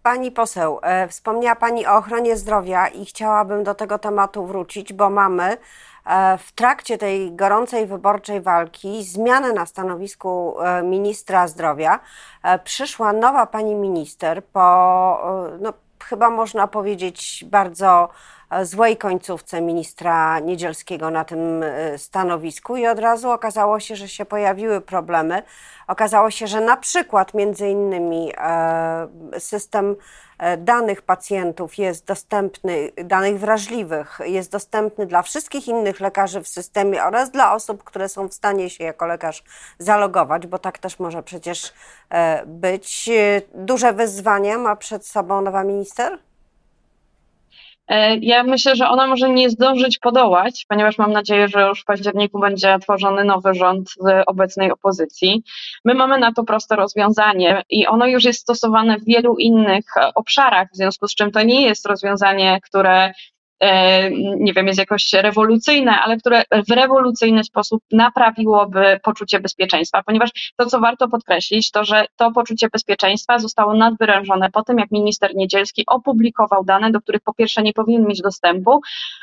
Pani 0.03 0.31
poseł, 0.31 0.79
e, 0.83 1.07
wspomniała 1.07 1.55
Pani 1.55 1.87
o 1.87 1.97
ochronie 1.97 2.37
zdrowia 2.37 2.87
i 2.87 3.05
chciałabym 3.05 3.63
do 3.63 3.73
tego 3.75 3.99
tematu 3.99 4.45
wrócić, 4.45 4.93
bo 4.93 5.09
mamy 5.09 5.57
w 6.39 6.51
trakcie 6.51 6.98
tej 6.98 7.36
gorącej 7.36 7.88
wyborczej 7.88 8.41
walki 8.41 9.03
zmianę 9.03 9.53
na 9.53 9.65
stanowisku 9.65 10.62
e, 10.62 10.84
ministra 10.84 11.48
zdrowia 11.48 12.00
e, 12.43 12.60
przyszła 12.60 13.13
nowa 13.13 13.46
pani 13.46 13.75
minister 13.75 14.46
po, 14.46 15.48
no, 15.60 15.74
chyba 16.03 16.29
można 16.29 16.67
powiedzieć, 16.67 17.46
bardzo 17.48 18.10
złej 18.63 18.98
końcówce 18.98 19.62
ministra 19.62 20.39
Niedzielskiego 20.39 21.10
na 21.10 21.25
tym 21.25 21.63
stanowisku 21.98 22.77
i 22.77 22.88
od 22.88 23.00
razu 23.00 23.31
okazało 23.31 23.79
się, 23.79 23.96
że 23.96 24.08
się 24.08 24.25
pojawiły 24.25 24.81
problemy. 24.81 25.43
Okazało 25.88 26.31
się, 26.31 26.48
że 26.48 26.62
na 26.62 26.77
przykład 26.77 27.34
między 27.34 27.67
innymi 27.67 28.31
system 29.39 29.96
E, 30.41 30.58
danych 30.58 31.01
pacjentów 31.01 31.77
jest 31.77 32.05
dostępny, 32.05 32.91
danych 33.03 33.39
wrażliwych, 33.39 34.20
jest 34.25 34.51
dostępny 34.51 35.05
dla 35.05 35.22
wszystkich 35.22 35.67
innych 35.67 36.00
lekarzy 36.00 36.41
w 36.41 36.48
systemie 36.48 37.03
oraz 37.03 37.31
dla 37.31 37.53
osób, 37.53 37.84
które 37.84 38.10
są 38.10 38.27
w 38.27 38.34
stanie 38.34 38.70
się 38.70 38.84
jako 38.84 39.05
lekarz 39.05 39.43
zalogować, 39.79 40.48
bo 40.48 40.60
tak 40.60 40.77
też 40.77 41.00
może 41.00 41.24
przecież 41.24 41.74
e, 42.10 42.46
być. 42.46 43.10
E, 43.10 43.41
duże 43.55 43.93
wyzwania 43.93 44.58
ma 44.58 44.75
przed 44.75 45.08
sobą 45.08 45.41
nowa 45.41 45.63
minister? 45.63 46.20
E, 47.91 48.17
ja 48.17 48.43
myślę, 48.43 48.75
że 48.75 48.89
ona 48.89 49.07
może 49.07 49.29
nie 49.29 49.50
zdążyć 49.50 50.00
podołać, 50.00 50.65
ponieważ 50.69 50.98
mam 50.98 51.12
nadzieję, 51.12 51.48
że 51.48 51.67
już 51.67 51.81
w 51.81 51.86
październiku 51.86 52.39
będzie 52.39 52.79
tworzony 52.79 53.24
nowy 53.24 53.53
rząd 53.53 53.89
z 53.89 54.24
obecnej 54.27 54.71
opozycji. 54.71 55.43
My 55.86 55.93
mamy 55.93 56.19
na 56.19 56.33
to 56.33 56.43
proste 56.43 56.75
rozwiązanie 56.75 57.63
i 57.69 57.88
ono 57.88 58.07
już 58.07 58.24
jest 58.24 58.39
stosowane 58.39 58.98
w 58.98 59.05
wielu 59.05 59.36
innych 59.36 59.86
obszarach, 60.15 60.67
w 60.74 60.75
związku 60.75 61.07
z 61.07 61.15
czym 61.15 61.31
to 61.31 61.43
nie 61.43 61.62
jest 61.62 61.86
rozwiązanie, 61.86 62.60
które 62.63 63.12
E, 63.12 63.13
nie 64.39 64.53
wiem, 64.53 64.67
jest 64.67 64.79
jakoś 64.79 65.13
rewolucyjne, 65.13 65.99
ale 65.99 66.17
które 66.17 66.43
w 66.67 66.71
rewolucyjny 66.71 67.43
sposób 67.43 67.83
naprawiłoby 67.91 68.99
poczucie 69.03 69.39
bezpieczeństwa, 69.39 70.03
ponieważ 70.03 70.53
to, 70.57 70.65
co 70.65 70.79
warto 70.79 71.07
podkreślić, 71.07 71.71
to, 71.71 71.83
że 71.83 72.05
to 72.15 72.31
poczucie 72.31 72.67
bezpieczeństwa 72.69 73.39
zostało 73.39 73.73
nadwyrężone 73.73 74.51
po 74.51 74.63
tym, 74.63 74.79
jak 74.79 74.91
minister 74.91 75.35
Niedzielski 75.35 75.83
opublikował 75.87 76.63
dane, 76.63 76.91
do 76.91 77.01
których 77.01 77.21
po 77.21 77.33
pierwsze 77.33 77.63
nie 77.63 77.73
powinien 77.73 78.07
mieć 78.07 78.21
dostępu, 78.21 78.81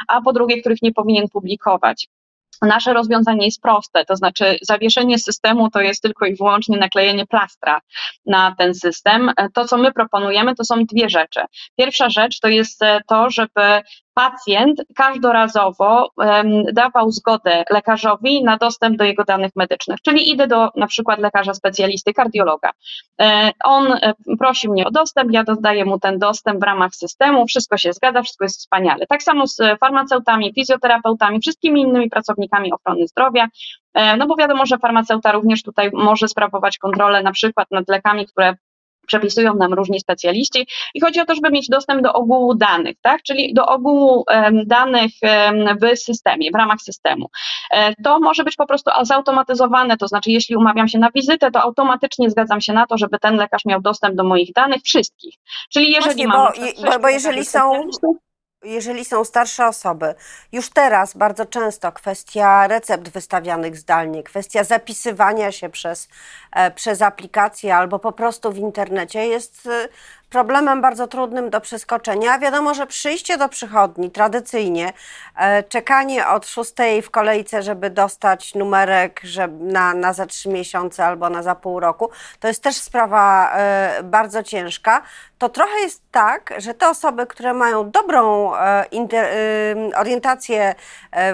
a 0.09 0.21
po 0.21 0.33
drugie, 0.33 0.61
których 0.61 0.83
nie 0.83 0.93
powinien 0.93 1.29
publikować. 1.29 2.09
Nasze 2.63 2.93
rozwiązanie 2.93 3.45
jest 3.45 3.63
proste, 3.63 4.05
to 4.05 4.17
znaczy 4.17 4.59
zawieszenie 4.63 5.19
systemu 5.19 5.71
to 5.71 5.81
jest 5.81 6.03
tylko 6.03 6.27
i 6.27 6.37
wyłącznie 6.37 6.79
naklejenie 6.79 7.27
plastra 7.27 7.81
na 8.27 8.55
ten 8.59 8.75
system. 8.75 9.31
To, 9.55 9.65
co 9.65 9.77
my 9.77 9.93
proponujemy, 9.93 10.55
to 10.55 10.65
są 10.65 10.85
dwie 10.85 11.09
rzeczy. 11.09 11.41
Pierwsza 11.77 12.11
rzecz 12.11 12.41
to 12.41 12.49
jest 12.49 12.81
to, 13.09 13.31
żeby 13.31 13.81
pacjent 14.19 14.83
każdorazowo 14.97 16.11
dawał 16.73 17.11
zgodę 17.11 17.65
lekarzowi 17.71 18.45
na 18.45 18.57
dostęp 18.57 18.97
do 18.97 19.05
jego 19.05 19.25
danych 19.25 19.51
medycznych. 19.57 19.99
Czyli 20.03 20.31
idę 20.31 20.47
do 20.47 20.71
na 20.77 20.87
przykład 20.87 21.19
lekarza 21.19 21.55
specjalisty, 21.55 22.15
kardiologa. 22.15 22.71
E, 23.21 23.51
on 23.65 23.93
e, 23.93 24.15
prosi 24.39 24.69
mnie 24.71 24.87
o 24.87 24.91
dostęp, 24.91 25.33
ja 25.33 25.45
dodaję 25.45 25.85
mu 25.85 25.99
ten 25.99 26.19
dostęp 26.19 26.61
w 26.61 26.63
ramach 26.63 26.95
systemu, 26.95 27.47
wszystko 27.47 27.77
się 27.77 27.93
zgadza, 27.93 28.23
wszystko 28.23 28.45
jest 28.45 28.59
wspaniale. 28.59 29.07
Tak 29.07 29.23
samo 29.23 29.47
z 29.47 29.59
farmaceutami, 29.81 30.53
fizjoterapeutami, 30.55 31.41
wszystkimi 31.41 31.81
innymi 31.81 32.11
pracownikami 32.11 32.73
ochrony 32.73 33.07
zdrowia. 33.07 33.49
E, 33.95 34.17
no 34.17 34.27
bo 34.27 34.37
wiadomo, 34.37 34.67
że 34.67 34.79
farmaceuta 34.79 35.33
również 35.33 35.63
tutaj 35.63 35.91
może 35.93 36.29
sprawować 36.29 36.79
kontrolę 36.79 37.23
na 37.23 37.33
przykład 37.33 37.71
nad 37.71 37.89
lekami, 37.89 38.27
które 38.27 38.55
przepisują 39.09 39.55
nam 39.55 39.75
różni 39.75 40.01
specjaliści 40.01 40.67
i 40.95 41.01
chodzi 41.01 41.21
o 41.21 41.25
to, 41.25 41.35
żeby 41.35 41.51
mieć 41.51 41.69
dostęp 41.69 42.03
do 42.03 42.13
ogółu 42.13 42.55
danych, 42.55 42.97
tak? 43.03 43.23
czyli 43.23 43.55
do 43.55 43.67
ogółu 43.67 44.25
danych 44.67 45.11
w 45.83 45.99
systemie, 45.99 46.51
w 46.51 46.55
ramach 46.55 46.81
systemu. 46.81 47.27
E, 47.71 47.95
to 47.95 48.21
może 48.21 48.45
być 48.45 48.57
po 48.57 48.67
prostu 48.67 48.91
zautomatyzowane, 49.03 49.97
to 49.97 50.09
znaczy 50.09 50.31
jeśli 50.31 50.57
umawiam 50.57 50.89
się 50.89 50.99
na 50.99 51.11
wizytę, 51.15 51.51
to 51.51 51.63
automatycznie 51.63 52.31
zgadzam 52.31 52.61
się 52.61 52.73
na 52.73 52.87
to, 52.87 52.99
żeby 52.99 53.19
ten 53.19 53.37
lekarz 53.37 53.65
miał 53.65 53.81
dostęp 53.81 54.15
do 54.15 54.25
moich 54.25 54.53
danych 54.53 54.83
wszystkich. 54.83 55.35
Czyli 55.73 55.93
jeżeli 55.93 56.27
Właśnie, 56.27 56.29
mam... 56.29 56.93
Bo, 56.93 56.99
bo 56.99 57.09
jeżeli 57.09 57.45
są 57.45 57.91
jeżeli 58.65 59.05
są 59.05 59.25
starsze 59.25 59.67
osoby, 59.67 60.15
już 60.53 60.71
teraz 60.71 61.17
bardzo 61.17 61.47
często 61.47 61.93
kwestia 61.93 62.67
recept 62.67 63.09
wystawianych 63.09 63.77
zdalnie, 63.77 64.23
kwestia 64.23 64.65
zapisywania 64.65 65.53
się 65.53 65.69
przez, 65.69 66.09
e, 66.53 66.71
przez 66.71 67.03
aplikację 67.03 67.77
albo 67.77 67.99
po 67.99 68.13
prostu 68.13 68.53
w 68.53 68.59
internecie 68.59 69.27
jest 69.27 69.67
e, 69.67 69.89
problemem 70.31 70.81
bardzo 70.81 71.07
trudnym 71.07 71.51
do 71.51 71.61
przeskoczenia. 71.61 72.39
Wiadomo, 72.39 72.75
że 72.75 72.87
przyjście 72.87 73.39
do 73.39 73.49
przychodni 73.49 74.11
tradycyjnie, 74.11 74.93
e, 75.37 75.63
czekanie 75.63 76.29
od 76.29 76.47
szóstej 76.47 77.03
w 77.03 77.11
kolejce, 77.11 77.63
żeby 77.63 77.91
dostać 77.91 78.55
numerek 78.55 79.21
żeby 79.25 79.65
na, 79.65 79.95
na 79.95 80.13
za 80.13 80.27
trzy 80.27 80.49
miesiące 80.49 81.05
albo 81.05 81.31
na 81.31 81.43
za 81.43 81.55
pół 81.55 81.81
roku, 81.81 82.11
to 82.41 82.49
jest 82.49 82.63
też 82.63 82.77
sprawa 82.77 83.53
e, 83.53 84.03
bardzo 84.03 84.43
ciężka. 84.43 85.03
To 85.39 85.49
trochę 85.49 85.81
jest 85.81 86.03
tak, 86.11 86.55
że 86.59 86.75
te 86.75 86.89
osoby, 86.89 87.27
które 87.27 87.55
mają 87.55 87.91
dobrą 87.91 88.55
e, 88.57 88.85
orientację 89.97 90.75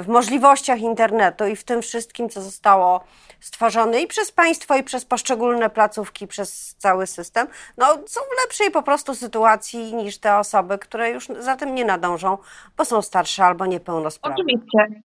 w 0.01 0.09
możliwościach 0.09 0.79
internetu 0.79 1.47
i 1.47 1.57
w 1.57 1.65
tym 1.65 1.83
wszystkim, 1.83 2.29
co 2.29 2.43
zostało 2.43 3.05
stworzony 3.45 4.03
i 4.03 4.07
przez 4.07 4.33
państwo, 4.33 4.77
i 4.77 4.83
przez 4.83 5.05
poszczególne 5.05 5.71
placówki, 5.71 6.27
przez 6.27 6.75
cały 6.79 7.07
system, 7.07 7.47
no, 7.77 7.87
są 8.07 8.21
w 8.21 8.43
lepszej 8.45 8.71
po 8.71 8.83
prostu 8.83 9.15
sytuacji 9.15 9.95
niż 9.95 10.19
te 10.19 10.39
osoby, 10.39 10.79
które 10.79 11.11
już 11.11 11.27
za 11.39 11.57
tym 11.57 11.75
nie 11.75 11.85
nadążą, 11.85 12.39
bo 12.77 12.85
są 12.85 13.03
starsze 13.03 13.45
albo 13.45 13.67
niepełnosprawne. 13.67 14.37
Oczywiście. 14.45 15.03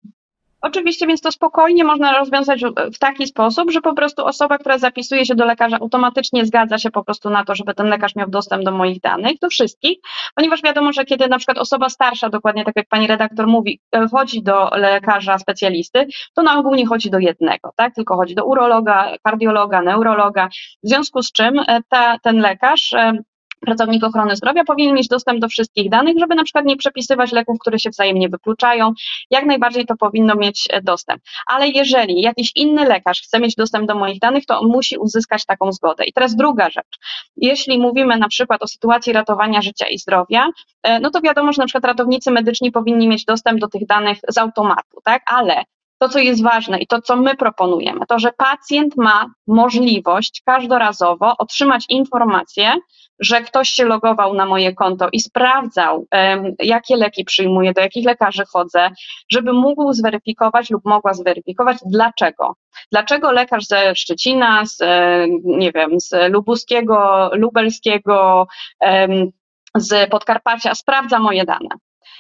Oczywiście, 0.61 1.07
więc 1.07 1.21
to 1.21 1.33
spokojnie 1.33 1.85
można 1.85 2.19
rozwiązać 2.19 2.63
w 2.95 2.99
taki 2.99 3.27
sposób, 3.27 3.71
że 3.71 3.81
po 3.81 3.95
prostu 3.95 4.25
osoba, 4.25 4.59
która 4.59 4.79
zapisuje 4.79 5.27
się 5.27 5.35
do 5.35 5.45
lekarza, 5.45 5.79
automatycznie 5.81 6.47
zgadza 6.47 6.79
się 6.79 6.91
po 6.91 7.05
prostu 7.05 7.31
na 7.31 7.45
to, 7.45 7.55
żeby 7.55 7.75
ten 7.75 7.87
lekarz 7.87 8.17
miał 8.17 8.29
dostęp 8.29 8.65
do 8.65 8.73
moich 8.73 9.01
danych, 9.01 9.39
do 9.39 9.49
wszystkich, 9.49 9.99
ponieważ 10.35 10.63
wiadomo, 10.63 10.93
że 10.93 11.05
kiedy 11.05 11.29
na 11.29 11.39
przykład 11.39 11.59
osoba 11.59 11.89
starsza, 11.89 12.29
dokładnie 12.31 12.65
tak 12.65 12.77
jak 12.77 12.89
pani 12.89 13.07
redaktor 13.07 13.47
mówi, 13.47 13.81
e, 13.93 14.09
chodzi 14.09 14.43
do 14.43 14.71
lekarza 14.73 15.39
specjalisty, 15.39 16.07
to 16.35 16.43
na 16.43 16.59
ogół 16.59 16.75
nie 16.75 16.87
chodzi 16.87 17.11
do 17.11 17.19
jednego, 17.19 17.73
tak? 17.77 17.95
Tylko 17.95 18.17
chodzi 18.17 18.35
do 18.35 18.45
urologa, 18.45 19.13
kardiologa, 19.23 19.83
neurologa, 19.83 20.49
w 20.85 20.89
związku 20.89 21.23
z 21.23 21.33
czym 21.33 21.59
e, 21.59 21.81
ta, 21.89 22.19
ten 22.19 22.39
lekarz 22.39 22.93
e, 22.93 23.13
pracownik 23.61 24.05
ochrony 24.05 24.37
zdrowia 24.37 24.65
powinien 24.65 24.95
mieć 24.95 25.09
dostęp 25.09 25.41
do 25.41 25.49
wszystkich 25.49 25.91
danych, 25.91 26.19
żeby 26.19 26.35
na 26.35 26.45
przykład 26.45 26.65
nie 26.65 26.77
przepisywać 26.77 27.33
leków, 27.33 27.59
które 27.61 27.79
się 27.79 27.91
wzajemnie 27.91 28.29
wykluczają. 28.29 28.93
Jak 29.31 29.47
najbardziej 29.47 29.87
to 29.87 29.97
powinno 29.97 30.35
mieć 30.35 30.69
e, 30.71 30.83
dostęp. 30.83 31.23
Ale 31.47 31.69
jeżeli 31.69 32.21
jakiś 32.21 32.53
inny 32.55 32.85
lekarz 32.85 33.23
chce 33.23 33.41
mieć 33.41 33.55
dostęp 33.55 33.89
do 33.89 33.95
moich 33.95 34.19
danych, 34.19 34.47
to 34.47 34.61
on 34.61 34.69
musi 34.69 34.99
uzyskać 34.99 35.47
taką 35.47 35.73
zgodę. 35.73 36.05
I 36.05 36.13
teraz 36.13 36.37
druga 36.37 36.71
rzecz. 36.71 36.99
Jeśli 37.37 37.79
mówimy 37.79 38.17
na 38.17 38.29
przykład 38.29 38.63
o 38.63 38.67
sytuacji 38.67 39.13
ratowania 39.13 39.63
życia 39.63 39.87
i 39.87 39.99
zdrowia, 39.99 40.49
e, 40.83 41.01
no 41.01 41.11
to 41.11 41.21
wiadomo, 41.21 41.53
że 41.53 41.63
na 41.63 41.67
przykład 41.67 41.85
ratownicy 41.85 42.31
medyczni 42.31 42.73
powinni 42.73 43.09
mieć 43.09 43.25
dostęp 43.25 43.61
do 43.61 43.69
tych 43.69 43.87
danych 43.87 44.19
z 44.29 44.39
automatu, 44.39 45.01
tak? 45.05 45.23
Ale 45.27 45.65
to, 45.99 46.09
co 46.09 46.19
jest 46.19 46.43
ważne 46.43 46.79
i 46.79 46.87
to, 46.87 47.03
co 47.03 47.17
my 47.17 47.37
proponujemy, 47.37 48.01
to, 48.09 48.19
że 48.19 48.33
pacjent 48.33 48.97
ma 48.97 49.27
możliwość 49.47 50.43
każdorazowo 50.47 51.35
otrzymać 51.39 51.85
informację, 51.89 52.75
że 53.19 53.41
ktoś 53.41 53.69
się 53.69 53.85
logował 53.85 54.35
na 54.35 54.47
moje 54.47 54.75
konto 54.75 55.09
i 55.13 55.21
sprawdzał, 55.21 56.07
um, 56.13 56.55
jakie 56.59 56.97
leki 56.97 57.25
przyjmuję, 57.25 57.73
do 57.73 57.81
jakich 57.81 58.07
lekarzy 58.07 58.43
chodzę, 58.53 58.91
żeby 59.33 59.53
mógł 59.53 59.93
zweryfikować 59.93 60.71
lub 60.71 60.85
mogła 60.85 61.15
zweryfikować, 61.15 61.77
dlaczego. 61.87 62.57
Dlaczego 62.93 63.33
lekarz 63.33 63.65
ze 63.65 63.95
Szczecina, 63.95 64.67
z, 64.67 64.79
nie 65.45 65.73
wiem, 65.73 66.01
z 66.01 66.33
Lubuskiego, 66.33 67.31
Lubelskiego, 67.33 68.47
um, 68.81 69.31
z 69.75 70.11
Podkarpacia 70.11 70.75
sprawdza 70.75 71.19
moje 71.19 71.45
dane. 71.45 71.69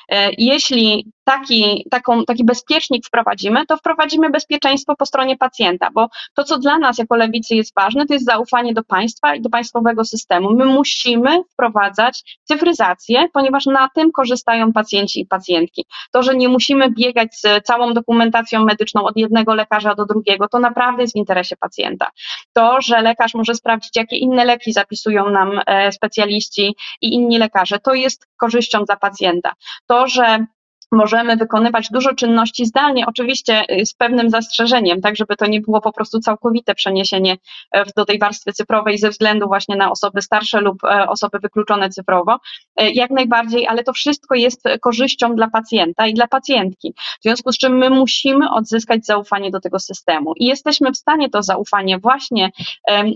E, 0.09 0.31
jeśli 0.39 1.13
taki, 1.29 1.87
taką, 1.91 2.25
taki 2.25 2.45
bezpiecznik 2.45 3.07
wprowadzimy, 3.07 3.67
to 3.67 3.77
wprowadzimy 3.77 4.31
bezpieczeństwo 4.31 4.97
po 4.97 5.07
stronie 5.07 5.37
pacjenta, 5.37 5.89
bo 5.95 6.09
to, 6.35 6.45
co 6.45 6.59
dla 6.59 6.79
nas 6.79 6.99
jako 6.99 7.17
lewicy 7.17 7.55
jest 7.55 7.75
ważne, 7.75 8.07
to 8.07 8.15
jest 8.15 8.27
zaufanie 8.27 8.75
do 8.75 8.85
państwa 8.85 9.35
i 9.35 9.41
do 9.41 9.51
państwowego 9.51 10.05
systemu. 10.05 10.55
My 10.55 10.65
musimy 10.65 11.43
wprowadzać 11.53 12.39
cyfryzację, 12.45 13.29
ponieważ 13.33 13.67
na 13.67 13.89
tym 13.95 14.13
korzystają 14.13 14.73
pacjenci 14.73 15.21
i 15.21 15.27
pacjentki. 15.27 15.85
To, 16.13 16.23
że 16.23 16.35
nie 16.35 16.49
musimy 16.49 16.91
biegać 16.91 17.35
z 17.35 17.65
całą 17.65 17.95
dokumentacją 17.95 18.65
medyczną 18.65 19.05
od 19.05 19.17
jednego 19.17 19.55
lekarza 19.55 19.95
do 19.95 20.07
drugiego, 20.07 20.49
to 20.49 20.59
naprawdę 20.59 21.03
jest 21.03 21.15
w 21.15 21.17
interesie 21.17 21.57
pacjenta. 21.57 22.11
To, 22.53 22.81
że 22.81 23.03
lekarz 23.03 23.35
może 23.35 23.55
sprawdzić, 23.55 23.97
jakie 23.97 24.17
inne 24.17 24.45
leki 24.45 24.73
zapisują 24.73 25.31
nam 25.31 25.61
e, 25.67 25.93
specjaliści 25.93 26.77
i 27.01 27.15
inni 27.15 27.39
lekarze, 27.39 27.79
to 27.79 27.95
jest 27.95 28.27
korzyścią 28.37 28.85
dla 28.85 28.97
pacjenta. 28.97 29.53
To, 29.87 30.09
że 30.09 30.47
możemy 30.93 31.37
wykonywać 31.37 31.89
dużo 31.91 32.15
czynności 32.15 32.67
zdalnie, 32.67 33.07
oczywiście 33.07 33.63
y, 33.81 33.87
z 33.87 33.95
pewnym 33.95 34.31
zastrzeżeniem, 34.31 35.01
tak 35.01 35.17
żeby 35.17 35.37
to 35.37 35.47
nie 35.47 35.61
było 35.61 35.81
po 35.81 35.93
prostu 35.93 36.21
całkowite 36.21 36.75
przeniesienie 36.75 37.37
e, 37.73 37.85
do 37.97 38.05
tej 38.05 38.19
warstwy 38.19 38.53
cyfrowej 38.53 38.99
ze 38.99 39.11
względu 39.11 39.47
właśnie 39.47 39.77
na 39.77 39.91
osoby 39.91 40.23
starsze 40.23 40.61
lub 40.61 40.85
e, 40.85 41.09
osoby 41.09 41.39
wykluczone 41.39 41.91
cyfrowo, 41.91 42.39
e, 42.77 42.91
jak 42.91 43.11
najbardziej, 43.11 43.67
ale 43.67 43.85
to 43.85 43.93
wszystko 43.93 44.35
jest 44.35 44.65
korzyścią 44.81 45.35
dla 45.35 45.51
pacjenta 45.51 46.07
i 46.07 46.15
dla 46.15 46.27
pacjentki, 46.27 46.95
w 47.21 47.23
związku 47.23 47.53
z 47.53 47.59
czym 47.59 47.79
my 47.79 47.91
musimy 47.91 48.51
odzyskać 48.51 49.07
zaufanie 49.07 49.51
do 49.51 49.61
tego 49.61 49.79
systemu 49.79 50.33
i 50.37 50.47
jesteśmy 50.47 50.93
w 50.93 50.97
stanie 50.97 51.31
to 51.31 51.43
zaufanie 51.43 51.99
właśnie 51.99 52.51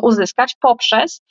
uzyskać 0.02 0.57
poprzez 0.61 1.23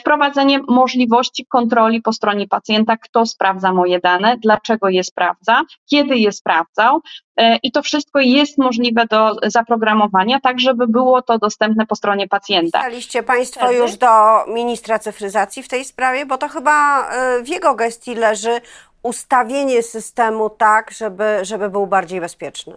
wprowadzenie 0.00 0.60
możliwości 0.68 1.46
kontroli 1.46 2.02
po 2.02 2.12
stronie 2.12 2.48
pacjenta, 2.48 2.96
kto 2.96 3.26
sprawdza 3.26 3.72
moje 3.72 4.00
dane, 4.00 4.36
dlaczego 4.36 4.88
je 4.88 5.04
sprawdza, 5.04 5.62
kiedy 5.90 6.16
je 6.16 6.32
sprawdzał 6.32 7.00
e, 7.36 7.56
i 7.62 7.72
to 7.72 7.82
wszystko 7.82 8.20
jest 8.20 8.58
możliwe 8.58 9.06
do 9.06 9.36
zaprogramowania, 9.42 10.40
tak 10.40 10.60
żeby 10.60 10.86
było 10.86 11.22
to 11.22 11.38
dostępne 11.38 11.86
po 11.86 11.96
stronie 11.96 12.28
pacjenta. 12.28 12.78
Pisaliście 12.78 13.22
Państwo 13.22 13.72
już 13.72 13.96
do 13.96 14.08
ministra 14.48 14.98
cyfryzacji 14.98 15.62
w 15.62 15.68
tej 15.68 15.84
sprawie, 15.84 16.26
bo 16.26 16.38
to 16.38 16.48
chyba 16.48 17.08
e, 17.10 17.42
w 17.42 17.48
jego 17.48 17.74
gestii 17.74 18.14
leży 18.14 18.60
ustawienie 19.02 19.82
systemu 19.82 20.50
tak, 20.50 20.90
żeby, 20.90 21.38
żeby 21.42 21.70
był 21.70 21.86
bardziej 21.86 22.20
bezpieczny. 22.20 22.74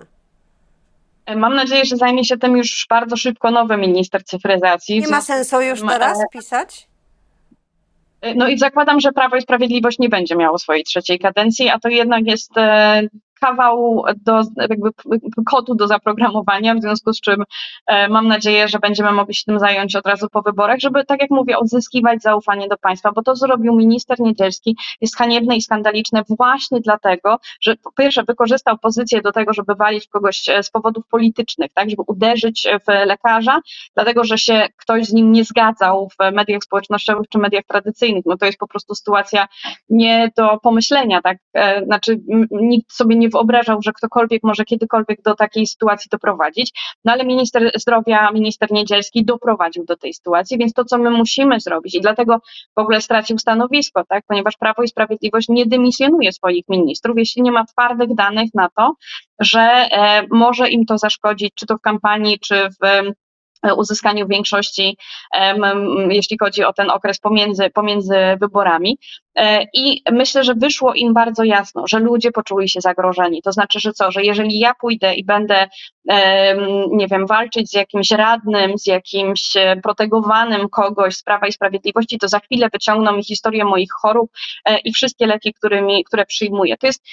E, 1.25 1.36
mam 1.36 1.56
nadzieję, 1.56 1.86
że 1.86 1.98
zajmie 1.98 2.25
się 2.25 2.38
tym 2.38 2.58
już 2.58 2.86
bardzo 2.90 3.18
szybko 3.18 3.51
nowy 3.51 3.78
minister 3.78 4.24
cyfryzacji. 4.24 5.00
Nie 5.00 5.08
ma 5.08 5.22
sensu 5.22 5.62
już 5.62 5.82
teraz 5.82 6.18
pisać? 6.34 6.88
No 8.36 8.48
i 8.48 8.58
zakładam, 8.58 9.00
że 9.00 9.12
Prawo 9.12 9.36
i 9.36 9.42
Sprawiedliwość 9.42 10.00
nie 10.00 10.10
będzie 10.10 10.36
miało 10.36 10.60
swojej 10.60 10.84
trzeciej 10.84 11.20
kadencji, 11.20 11.70
a 11.70 11.80
to 11.80 11.90
jednak 11.90 12.25
jest 12.25 12.51
e, 13.42 13.52
kawał 13.52 14.04
do, 14.26 14.42
jakby 14.70 14.90
kodu 15.46 15.76
do 15.76 15.88
zaprogramowania, 15.88 16.76
w 16.76 16.82
związku 16.82 17.14
z 17.14 17.22
czym 17.22 17.44
e, 17.88 18.10
mam 18.10 18.28
nadzieję, 18.28 18.68
że 18.68 18.80
będziemy 18.80 19.12
mogli 19.12 19.36
się 19.36 19.44
tym 19.46 19.60
zająć 19.60 19.96
od 19.96 20.08
razu 20.08 20.28
po 20.32 20.42
wyborach, 20.42 20.80
żeby, 20.80 21.06
tak 21.06 21.22
jak 21.22 21.30
mówię, 21.30 21.58
odzyskiwać 21.58 22.22
zaufanie 22.22 22.68
do 22.68 22.78
państwa, 22.78 23.12
bo 23.12 23.24
to, 23.24 23.36
zrobił 23.36 23.76
minister 23.76 24.20
Niedzielski. 24.20 24.78
Jest 25.02 25.18
haniebne 25.18 25.56
i 25.56 25.62
skandaliczne 25.62 26.24
właśnie 26.30 26.80
dlatego, 26.80 27.38
że 27.62 27.76
po 27.76 27.92
pierwsze 27.92 28.24
wykorzystał 28.24 28.78
pozycję 28.78 29.22
do 29.22 29.32
tego, 29.32 29.54
żeby 29.54 29.76
walić 29.76 30.08
kogoś 30.08 30.50
e, 30.50 30.64
z 30.64 30.72
powodów 30.72 31.08
politycznych, 31.08 31.74
tak, 31.74 31.90
żeby 31.90 32.04
uderzyć 32.08 32.68
w 32.88 33.06
lekarza, 33.06 33.60
dlatego, 33.96 34.24
że 34.24 34.38
się 34.38 34.68
ktoś 34.78 35.06
z 35.06 35.14
nim 35.14 35.32
nie 35.32 35.44
zgadzał 35.44 36.10
w 36.10 36.32
mediach 36.32 36.64
społecznościowych 36.64 37.30
czy 37.30 37.38
mediach 37.38 37.64
tradycyjnych, 37.68 38.26
no 38.26 38.38
to 38.38 38.46
jest 38.46 38.58
po 38.58 38.68
prostu 38.68 38.96
sytuacja 38.96 39.48
nie 39.90 40.32
do 40.38 40.58
pomyślenia, 40.58 41.22
tak, 41.22 41.38
e, 41.54 41.86
znaczy 41.86 42.20
nikt 42.52 42.94
sobie 42.94 43.16
nie 43.16 43.30
wyobrażał, 43.32 43.82
że 43.82 43.92
ktokolwiek 43.94 44.44
może 44.44 44.66
kiedykolwiek 44.66 45.22
do 45.22 45.36
takiej 45.36 45.68
sytuacji 45.68 46.10
doprowadzić, 46.12 46.72
no 47.06 47.12
ale 47.12 47.26
minister 47.26 47.72
zdrowia, 47.76 48.32
minister 48.32 48.72
Niedzielski 48.72 49.26
doprowadził 49.26 49.86
do 49.86 49.98
tej 49.98 50.14
sytuacji, 50.14 50.58
więc 50.58 50.74
to, 50.74 50.86
co 50.86 50.98
my 50.98 51.10
musimy 51.10 51.60
zrobić 51.60 51.96
i 51.96 52.02
dlatego 52.02 52.38
w 52.78 52.80
ogóle 52.80 53.02
stracił 53.02 53.38
stanowisko, 53.38 54.04
tak, 54.10 54.24
ponieważ 54.28 54.58
Prawo 54.58 54.84
i 54.84 54.88
Sprawiedliwość 54.88 55.50
nie 55.50 55.66
dymisjonuje 55.66 56.32
swoich 56.32 56.64
ministrów, 56.70 57.18
jeśli 57.18 57.42
nie 57.42 57.52
ma 57.52 57.66
twardych 57.66 58.16
danych 58.16 58.50
na 58.54 58.70
to, 58.78 58.94
że 59.40 59.62
e, 59.62 60.28
może 60.32 60.70
im 60.70 60.86
to 60.86 60.98
zaszkodzić, 60.98 61.54
czy 61.56 61.66
to 61.66 61.78
w 61.78 61.82
kampanii, 61.82 62.40
czy 62.40 62.70
w 62.70 63.12
uzyskaniu 63.77 64.27
większości, 64.27 64.98
jeśli 66.10 66.38
chodzi 66.38 66.63
o 66.63 66.74
ten 66.74 66.89
okres 66.89 67.20
pomiędzy, 67.20 67.70
pomiędzy 67.70 68.15
wyborami. 68.39 68.98
E, 69.36 69.63
I 69.74 70.01
myślę, 70.12 70.44
że 70.44 70.53
wyszło 70.56 70.94
im 70.94 71.13
bardzo 71.13 71.44
jasno, 71.44 71.88
że 71.88 72.00
ludzie 72.00 72.32
poczuli 72.32 72.70
się 72.70 72.81
zagrożeni. 72.81 73.42
To 73.42 73.51
znaczy, 73.51 73.79
że 73.79 73.94
co, 73.94 74.12
że 74.12 74.24
jeżeli 74.24 74.59
ja 74.59 74.74
pójdę 74.74 75.16
i 75.16 75.25
będę, 75.25 75.68
nie 76.92 77.07
wiem, 77.07 77.27
walczyć 77.27 77.70
z 77.70 77.74
jakimś 77.74 78.12
radnym, 78.12 78.77
z 78.77 78.88
jakimś 78.88 79.55
e, 79.55 79.75
protegowanym 79.83 80.70
kogoś 80.70 81.16
z 81.16 81.24
Prawa 81.24 81.48
i 81.48 81.51
Sprawiedliwości, 81.51 82.20
to 82.20 82.27
za 82.27 82.40
chwilę 82.40 82.70
wyciągną 82.74 83.12
mi 83.12 83.24
historię 83.24 83.66
moich 83.66 83.92
chorób 84.01 84.31
e, 84.66 84.77
i 84.77 84.94
wszystkie 84.94 85.27
leki, 85.27 85.53
którymi, 85.53 86.03
które 86.03 86.25
przyjmuję. 86.25 86.77
To 86.77 86.88
jest 86.88 87.03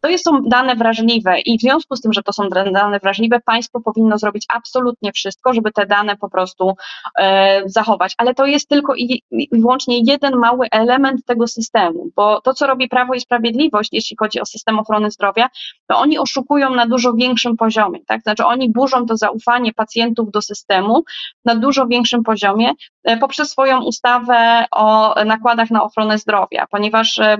to 0.00 0.18
są 0.18 0.42
dane 0.42 0.76
wrażliwe 0.76 1.40
i 1.40 1.58
w 1.58 1.60
związku 1.60 1.96
z 1.96 2.00
tym, 2.00 2.12
że 2.12 2.22
to 2.22 2.32
są 2.32 2.48
dane 2.48 2.98
wrażliwe, 2.98 3.40
państwo 3.40 3.80
powinno 3.80 4.18
zrobić 4.18 4.46
absolutnie 4.48 5.12
wszystko, 5.12 5.54
żeby 5.54 5.72
te 5.72 5.86
dane 5.86 6.16
po 6.16 6.30
prostu 6.30 6.76
e, 7.18 7.62
zachować. 7.66 8.14
Ale 8.18 8.34
to 8.34 8.46
jest 8.46 8.68
tylko 8.68 8.94
i, 8.94 9.22
i 9.30 9.48
wyłącznie 9.52 10.00
jeden 10.06 10.36
mały 10.36 10.66
element 10.70 11.24
tego 11.24 11.46
systemu, 11.46 12.10
bo 12.16 12.40
to, 12.40 12.54
co 12.54 12.66
robi 12.66 12.88
Prawo 12.88 13.14
i 13.14 13.20
Sprawiedliwość, 13.20 13.90
jeśli 13.92 14.16
chodzi 14.16 14.40
o 14.40 14.46
system 14.46 14.78
ochrony 14.78 15.10
zdrowia, 15.10 15.48
to 15.86 15.98
oni 15.98 16.18
oszukują 16.18 16.74
na 16.74 16.86
dużo 16.86 17.12
większym 17.12 17.56
poziomie. 17.56 18.00
Tak? 18.06 18.22
Znaczy, 18.22 18.44
oni 18.44 18.72
burzą 18.72 19.06
to 19.06 19.16
zaufanie 19.16 19.72
pacjentów 19.72 20.30
do 20.30 20.42
systemu 20.42 21.04
na 21.44 21.54
dużo 21.54 21.86
większym 21.86 22.22
poziomie 22.22 22.72
e, 23.04 23.16
poprzez 23.16 23.50
swoją 23.50 23.82
ustawę 23.82 24.66
o 24.70 25.14
nakładach 25.24 25.70
na 25.70 25.82
ochronę 25.82 26.18
zdrowia, 26.18 26.66
ponieważ 26.70 27.18
e, 27.18 27.38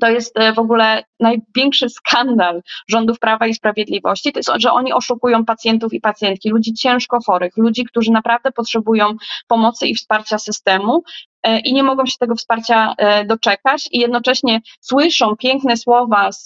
to 0.00 0.08
jest 0.08 0.38
e, 0.38 0.52
w 0.52 0.58
ogóle 0.58 1.04
największy 1.20 1.88
skandal 1.88 2.62
rządów 2.88 3.18
Prawa 3.18 3.46
i 3.46 3.54
Sprawiedliwości, 3.54 4.32
to 4.32 4.38
jest, 4.38 4.50
że 4.56 4.72
oni 4.72 4.92
oszukują 4.92 5.44
pacjentów 5.44 5.92
i 5.92 6.00
pacjentki, 6.00 6.50
ludzi 6.50 6.74
ciężko 6.74 7.18
chorych, 7.26 7.56
ludzi, 7.56 7.84
którzy 7.84 8.10
naprawdę 8.10 8.52
potrzebują 8.52 9.16
pomocy 9.48 9.86
i 9.86 9.94
wsparcia 9.94 10.38
systemu 10.38 11.02
e, 11.42 11.60
i 11.60 11.72
nie 11.72 11.82
mogą 11.82 12.06
się 12.06 12.16
tego 12.18 12.34
wsparcia 12.34 12.94
e, 12.98 13.24
doczekać 13.24 13.88
i 13.92 13.98
jednocześnie 13.98 14.60
słyszą 14.80 15.36
piękne 15.36 15.76
słowa 15.76 16.32
z, 16.32 16.44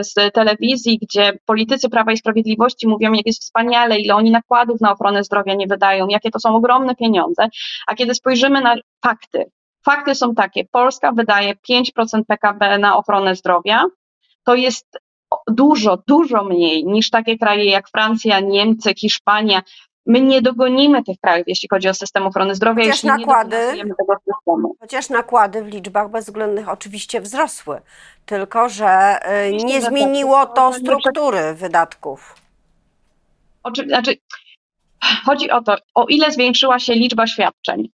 z 0.00 0.32
telewizji, 0.34 0.98
gdzie 1.02 1.38
politycy 1.46 1.88
Prawa 1.88 2.12
i 2.12 2.16
Sprawiedliwości 2.16 2.88
mówią, 2.88 3.12
jak 3.12 3.26
jest 3.26 3.42
wspaniale, 3.42 3.98
ile 3.98 4.14
oni 4.14 4.30
nakładów 4.30 4.80
na 4.80 4.92
ochronę 4.92 5.24
zdrowia 5.24 5.54
nie 5.54 5.66
wydają, 5.66 6.08
jakie 6.08 6.30
to 6.30 6.40
są 6.40 6.56
ogromne 6.56 6.94
pieniądze, 6.94 7.48
a 7.86 7.94
kiedy 7.94 8.14
spojrzymy 8.14 8.60
na 8.60 8.74
fakty, 9.04 9.50
Fakty 9.84 10.14
są 10.14 10.34
takie, 10.34 10.64
Polska 10.64 11.12
wydaje 11.12 11.54
5% 11.54 12.24
PKB 12.28 12.78
na 12.78 12.96
ochronę 12.96 13.34
zdrowia, 13.34 13.84
to 14.44 14.54
jest 14.54 14.98
dużo, 15.48 15.98
dużo 16.06 16.44
mniej 16.44 16.84
niż 16.84 17.10
takie 17.10 17.38
kraje 17.38 17.64
jak 17.64 17.88
Francja, 17.88 18.40
Niemcy, 18.40 18.94
Hiszpania. 18.94 19.62
My 20.06 20.20
nie 20.20 20.42
dogonimy 20.42 21.04
tych 21.04 21.16
krajów, 21.20 21.48
jeśli 21.48 21.68
chodzi 21.68 21.88
o 21.88 21.94
system 21.94 22.26
ochrony 22.26 22.54
zdrowia, 22.54 22.84
chociaż 22.84 23.02
nakłady, 23.02 23.56
tego 23.76 24.14
systemu. 24.18 24.76
Chociaż 24.80 25.10
nakłady 25.10 25.62
w 25.62 25.66
liczbach 25.66 26.10
bezwzględnych 26.10 26.68
oczywiście 26.68 27.20
wzrosły, 27.20 27.80
tylko 28.26 28.68
że 28.68 29.18
y, 29.48 29.52
nie 29.52 29.80
tak. 29.80 29.90
zmieniło 29.90 30.46
to 30.46 30.72
struktury 30.72 31.54
wydatków. 31.54 32.34
Oczy, 33.62 33.84
znaczy, 33.84 34.16
chodzi 35.24 35.50
o 35.50 35.62
to, 35.62 35.76
o 35.94 36.06
ile 36.06 36.32
zwiększyła 36.32 36.78
się 36.78 36.94
liczba 36.94 37.26
świadczeń. 37.26 37.88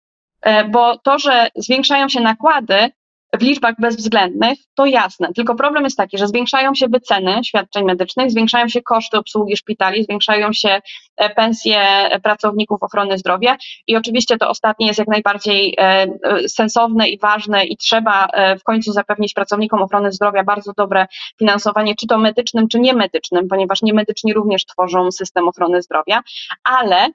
E, 0.46 0.64
bo 0.64 0.98
to, 0.98 1.18
że 1.18 1.48
zwiększają 1.56 2.08
się 2.08 2.20
nakłady, 2.20 2.90
w 3.32 3.42
liczbach 3.42 3.74
bezwzględnych, 3.78 4.58
to 4.74 4.86
jasne. 4.86 5.32
Tylko 5.32 5.54
problem 5.54 5.84
jest 5.84 5.96
taki, 5.96 6.18
że 6.18 6.28
zwiększają 6.28 6.74
się 6.74 6.88
wyceny 6.88 7.44
świadczeń 7.44 7.84
medycznych, 7.84 8.30
zwiększają 8.30 8.68
się 8.68 8.82
koszty 8.82 9.18
obsługi 9.18 9.56
szpitali, 9.56 10.04
zwiększają 10.04 10.52
się 10.52 10.80
e, 11.16 11.30
pensje 11.30 11.80
pracowników 12.22 12.82
ochrony 12.82 13.18
zdrowia 13.18 13.56
i 13.86 13.96
oczywiście 13.96 14.36
to 14.36 14.48
ostatnie 14.48 14.86
jest 14.86 14.98
jak 14.98 15.08
najbardziej 15.08 15.74
e, 15.78 16.06
sensowne 16.48 17.08
i 17.08 17.18
ważne 17.18 17.64
i 17.64 17.76
trzeba 17.76 18.28
w 18.60 18.62
końcu 18.62 18.92
zapewnić 18.92 19.34
pracownikom 19.34 19.82
ochrony 19.82 20.12
zdrowia 20.12 20.44
bardzo 20.44 20.72
dobre 20.76 21.06
finansowanie, 21.38 21.94
czy 21.94 22.06
to 22.06 22.18
medycznym, 22.18 22.68
czy 22.68 22.80
niemedycznym, 22.80 23.48
ponieważ 23.48 23.82
niemedyczni 23.82 24.32
również 24.32 24.64
tworzą 24.64 25.12
system 25.12 25.48
ochrony 25.48 25.82
zdrowia, 25.82 26.22
ale 26.64 27.08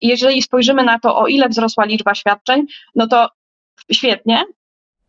jeżeli 0.00 0.42
spojrzymy 0.42 0.82
na 0.82 0.98
to, 0.98 1.18
o 1.18 1.26
ile 1.26 1.48
wzrosła 1.48 1.84
liczba 1.84 2.14
świadczeń, 2.14 2.66
no 2.94 3.06
to 3.06 3.28
świetnie, 3.92 4.44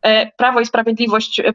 E, 0.05 0.31
Prawo 0.37 0.59
i 0.59 0.65
Sprawiedliwość 0.65 1.39
e, 1.39 1.53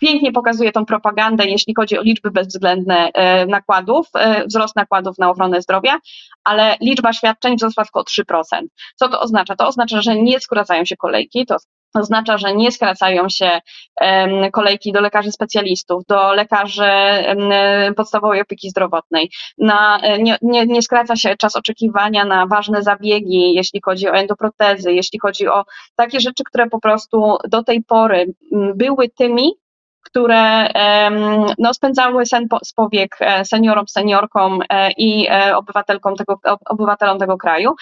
pięknie 0.00 0.32
pokazuje 0.32 0.72
tą 0.72 0.86
propagandę, 0.86 1.46
jeśli 1.46 1.74
chodzi 1.74 1.98
o 1.98 2.02
liczby 2.02 2.30
bezwzględne 2.30 3.10
e, 3.12 3.46
nakładów, 3.46 4.06
wzrost 4.46 4.76
nakładów 4.76 5.18
na 5.18 5.30
ochronę 5.30 5.62
zdrowia, 5.62 5.98
ale 6.44 6.76
liczba 6.80 7.12
świadczeń 7.12 7.56
wzrosła 7.56 7.84
tylko 7.84 8.00
o 8.00 8.02
3%. 8.02 8.42
Co 8.96 9.08
to 9.08 9.20
oznacza? 9.20 9.56
To 9.56 9.66
oznacza, 9.68 10.02
że 10.02 10.16
nie 10.16 10.40
skracają 10.40 10.84
się 10.84 10.96
kolejki, 10.96 11.46
to 11.46 11.56
oznacza, 11.96 12.38
że 12.38 12.54
nie 12.54 12.72
skracają 12.72 13.28
się 13.28 13.60
kolejki 14.52 14.92
do 14.92 15.00
lekarzy 15.00 15.32
specjalistów, 15.32 16.02
do 16.08 16.34
lekarzy 16.34 16.90
podstawowej 17.96 18.40
opieki 18.40 18.70
zdrowotnej, 18.70 19.30
na, 19.58 20.00
nie, 20.18 20.38
nie, 20.42 20.66
nie 20.66 20.82
skraca 20.82 21.16
się 21.16 21.36
czas 21.36 21.56
oczekiwania 21.56 22.24
na 22.24 22.46
ważne 22.46 22.82
zabiegi, 22.82 23.54
jeśli 23.54 23.80
chodzi 23.84 24.08
o 24.08 24.12
endoprotezy, 24.12 24.92
jeśli 24.92 25.18
chodzi 25.18 25.48
o 25.48 25.64
takie 25.96 26.20
rzeczy, 26.20 26.44
które 26.44 26.68
po 26.68 26.80
prostu 26.80 27.36
do 27.48 27.62
tej 27.62 27.82
pory 27.82 28.34
były 28.74 29.08
tymi, 29.08 29.52
które 30.06 30.68
no, 31.58 31.74
spędzały 31.74 32.26
sen 32.26 32.46
z 32.64 32.72
powiek 32.72 33.16
e, 33.20 33.44
seniorom, 33.44 33.88
seniorkom 33.88 34.60
e, 34.70 34.90
i 34.92 35.26
e, 35.30 35.56
obywatelkom 35.56 36.16
tego, 36.16 36.40
obywatelom 36.66 37.18
tego 37.18 37.36
kraju. 37.36 37.74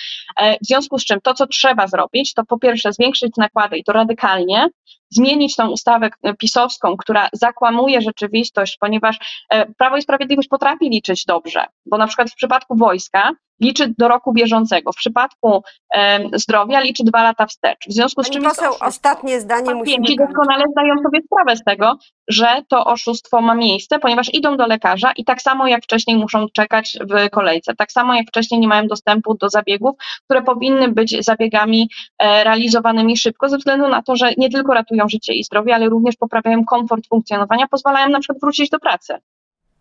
W 0.62 0.66
związku 0.66 0.98
z 0.98 1.04
czym 1.04 1.20
to, 1.20 1.34
co 1.34 1.46
trzeba 1.46 1.86
zrobić, 1.86 2.34
to 2.34 2.44
po 2.44 2.58
pierwsze 2.58 2.92
zwiększyć 2.92 3.36
nakłady 3.36 3.76
i 3.76 3.84
to 3.84 3.92
radykalnie, 3.92 4.68
zmienić 5.10 5.56
tą 5.56 5.70
ustawę 5.70 6.10
pisowską, 6.38 6.96
która 6.96 7.28
zakłamuje 7.32 8.00
rzeczywistość, 8.00 8.76
ponieważ 8.80 9.44
Prawo 9.78 9.96
i 9.96 10.02
Sprawiedliwość 10.02 10.48
potrafi 10.48 10.90
liczyć 10.90 11.24
dobrze, 11.24 11.64
bo 11.86 11.98
na 11.98 12.06
przykład 12.06 12.30
w 12.30 12.34
przypadku 12.34 12.76
wojska 12.76 13.30
liczy 13.64 13.94
do 13.98 14.08
roku 14.08 14.32
bieżącego. 14.32 14.92
W 14.92 14.96
przypadku 14.96 15.62
e, 15.94 16.20
zdrowia 16.32 16.80
liczy 16.80 17.04
dwa 17.04 17.22
lata 17.22 17.46
wstecz. 17.46 17.88
W 17.88 17.92
związku 17.92 18.22
z 18.22 18.26
Pani 18.26 18.34
czym. 18.34 18.48
Poseł, 18.48 18.72
ostatnie 18.80 19.40
zdanie. 19.40 19.74
Pacjenci 19.74 20.16
doskonale 20.16 20.64
zdają 20.72 20.94
sobie 21.02 21.20
sprawę 21.22 21.56
z 21.56 21.64
tego, 21.64 21.98
że 22.28 22.46
to 22.68 22.84
oszustwo 22.84 23.40
ma 23.40 23.54
miejsce, 23.54 23.98
ponieważ 23.98 24.34
idą 24.34 24.56
do 24.56 24.66
lekarza 24.66 25.12
i 25.16 25.24
tak 25.24 25.42
samo 25.42 25.66
jak 25.66 25.84
wcześniej 25.84 26.16
muszą 26.16 26.46
czekać 26.48 26.98
w 27.10 27.30
kolejce, 27.30 27.74
tak 27.74 27.92
samo 27.92 28.14
jak 28.14 28.28
wcześniej 28.28 28.60
nie 28.60 28.68
mają 28.68 28.86
dostępu 28.86 29.34
do 29.34 29.48
zabiegów, 29.48 29.96
które 30.24 30.42
powinny 30.42 30.88
być 30.88 31.24
zabiegami 31.24 31.90
e, 32.18 32.44
realizowanymi 32.44 33.16
szybko, 33.16 33.48
ze 33.48 33.58
względu 33.58 33.88
na 33.88 34.02
to, 34.02 34.16
że 34.16 34.32
nie 34.36 34.50
tylko 34.50 34.74
ratują 34.74 35.08
życie 35.08 35.34
i 35.34 35.44
zdrowie, 35.44 35.74
ale 35.74 35.88
również 35.88 36.16
poprawiają 36.16 36.64
komfort 36.64 37.06
funkcjonowania, 37.06 37.68
pozwalają 37.68 38.08
na 38.08 38.20
przykład 38.20 38.40
wrócić 38.40 38.70
do 38.70 38.78
pracy. 38.78 39.14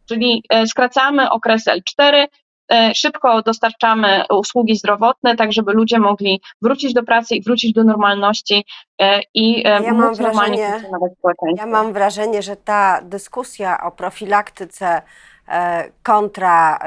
Czyli 0.10 0.44
e, 0.50 0.68
skracamy 0.68 1.30
okres 1.30 1.68
L4, 1.68 2.14
E, 2.14 2.28
szybko 2.96 3.42
dostarczamy 3.42 4.24
usługi 4.30 4.76
zdrowotne, 4.76 5.36
tak 5.36 5.54
żeby 5.54 5.74
ludzie 5.74 6.00
mogli 6.00 6.42
wrócić 6.62 6.94
do 6.94 7.04
pracy 7.04 7.36
i 7.36 7.42
wrócić 7.42 7.74
do 7.74 7.84
normalności 7.84 8.66
e, 9.02 9.22
i 9.34 9.68
e, 9.68 9.70
ja 9.84 9.94
móc 9.94 10.20
normalnie 10.20 10.70
funkcjonować 10.70 11.12
w 11.12 11.58
Ja 11.58 11.66
mam 11.66 11.94
wrażenie, 11.94 12.42
że 12.42 12.56
ta 12.56 13.02
dyskusja 13.02 13.84
o 13.84 13.92
profilaktyce 13.92 15.02
kontra 16.04 16.80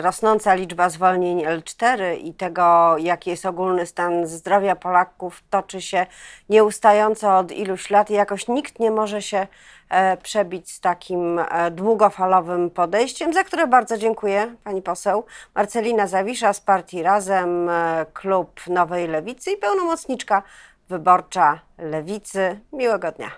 rosnąca 0.00 0.54
liczba 0.54 0.88
zwolnień 0.88 1.44
L4 1.44 2.18
i 2.18 2.34
tego, 2.34 2.98
jaki 2.98 3.30
jest 3.30 3.46
ogólny 3.46 3.86
stan 3.86 4.26
zdrowia 4.26 4.76
Polaków, 4.76 5.42
toczy 5.50 5.80
się 5.80 6.06
nieustająco 6.48 7.38
od 7.38 7.52
iluś 7.52 7.90
lat 7.90 8.10
i 8.10 8.14
jakoś 8.14 8.48
nikt 8.48 8.78
nie 8.78 8.90
może 8.90 9.22
się 9.22 9.46
E, 9.92 10.16
przebić 10.16 10.70
z 10.70 10.80
takim 10.80 11.38
e, 11.38 11.70
długofalowym 11.70 12.70
podejściem, 12.70 13.32
za 13.32 13.44
które 13.44 13.66
bardzo 13.66 13.98
dziękuję 13.98 14.56
pani 14.64 14.82
poseł. 14.82 15.24
Marcelina 15.54 16.06
Zawisza 16.06 16.52
z 16.52 16.60
partii 16.60 17.02
Razem, 17.02 17.68
e, 17.68 18.06
klub 18.12 18.60
Nowej 18.66 19.08
Lewicy 19.08 19.50
i 19.50 19.56
pełnomocniczka 19.56 20.42
wyborcza 20.88 21.60
Lewicy. 21.78 22.60
Miłego 22.72 23.12
dnia. 23.12 23.30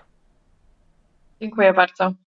Dziękuję 1.41 1.73
bardzo. 1.73 2.24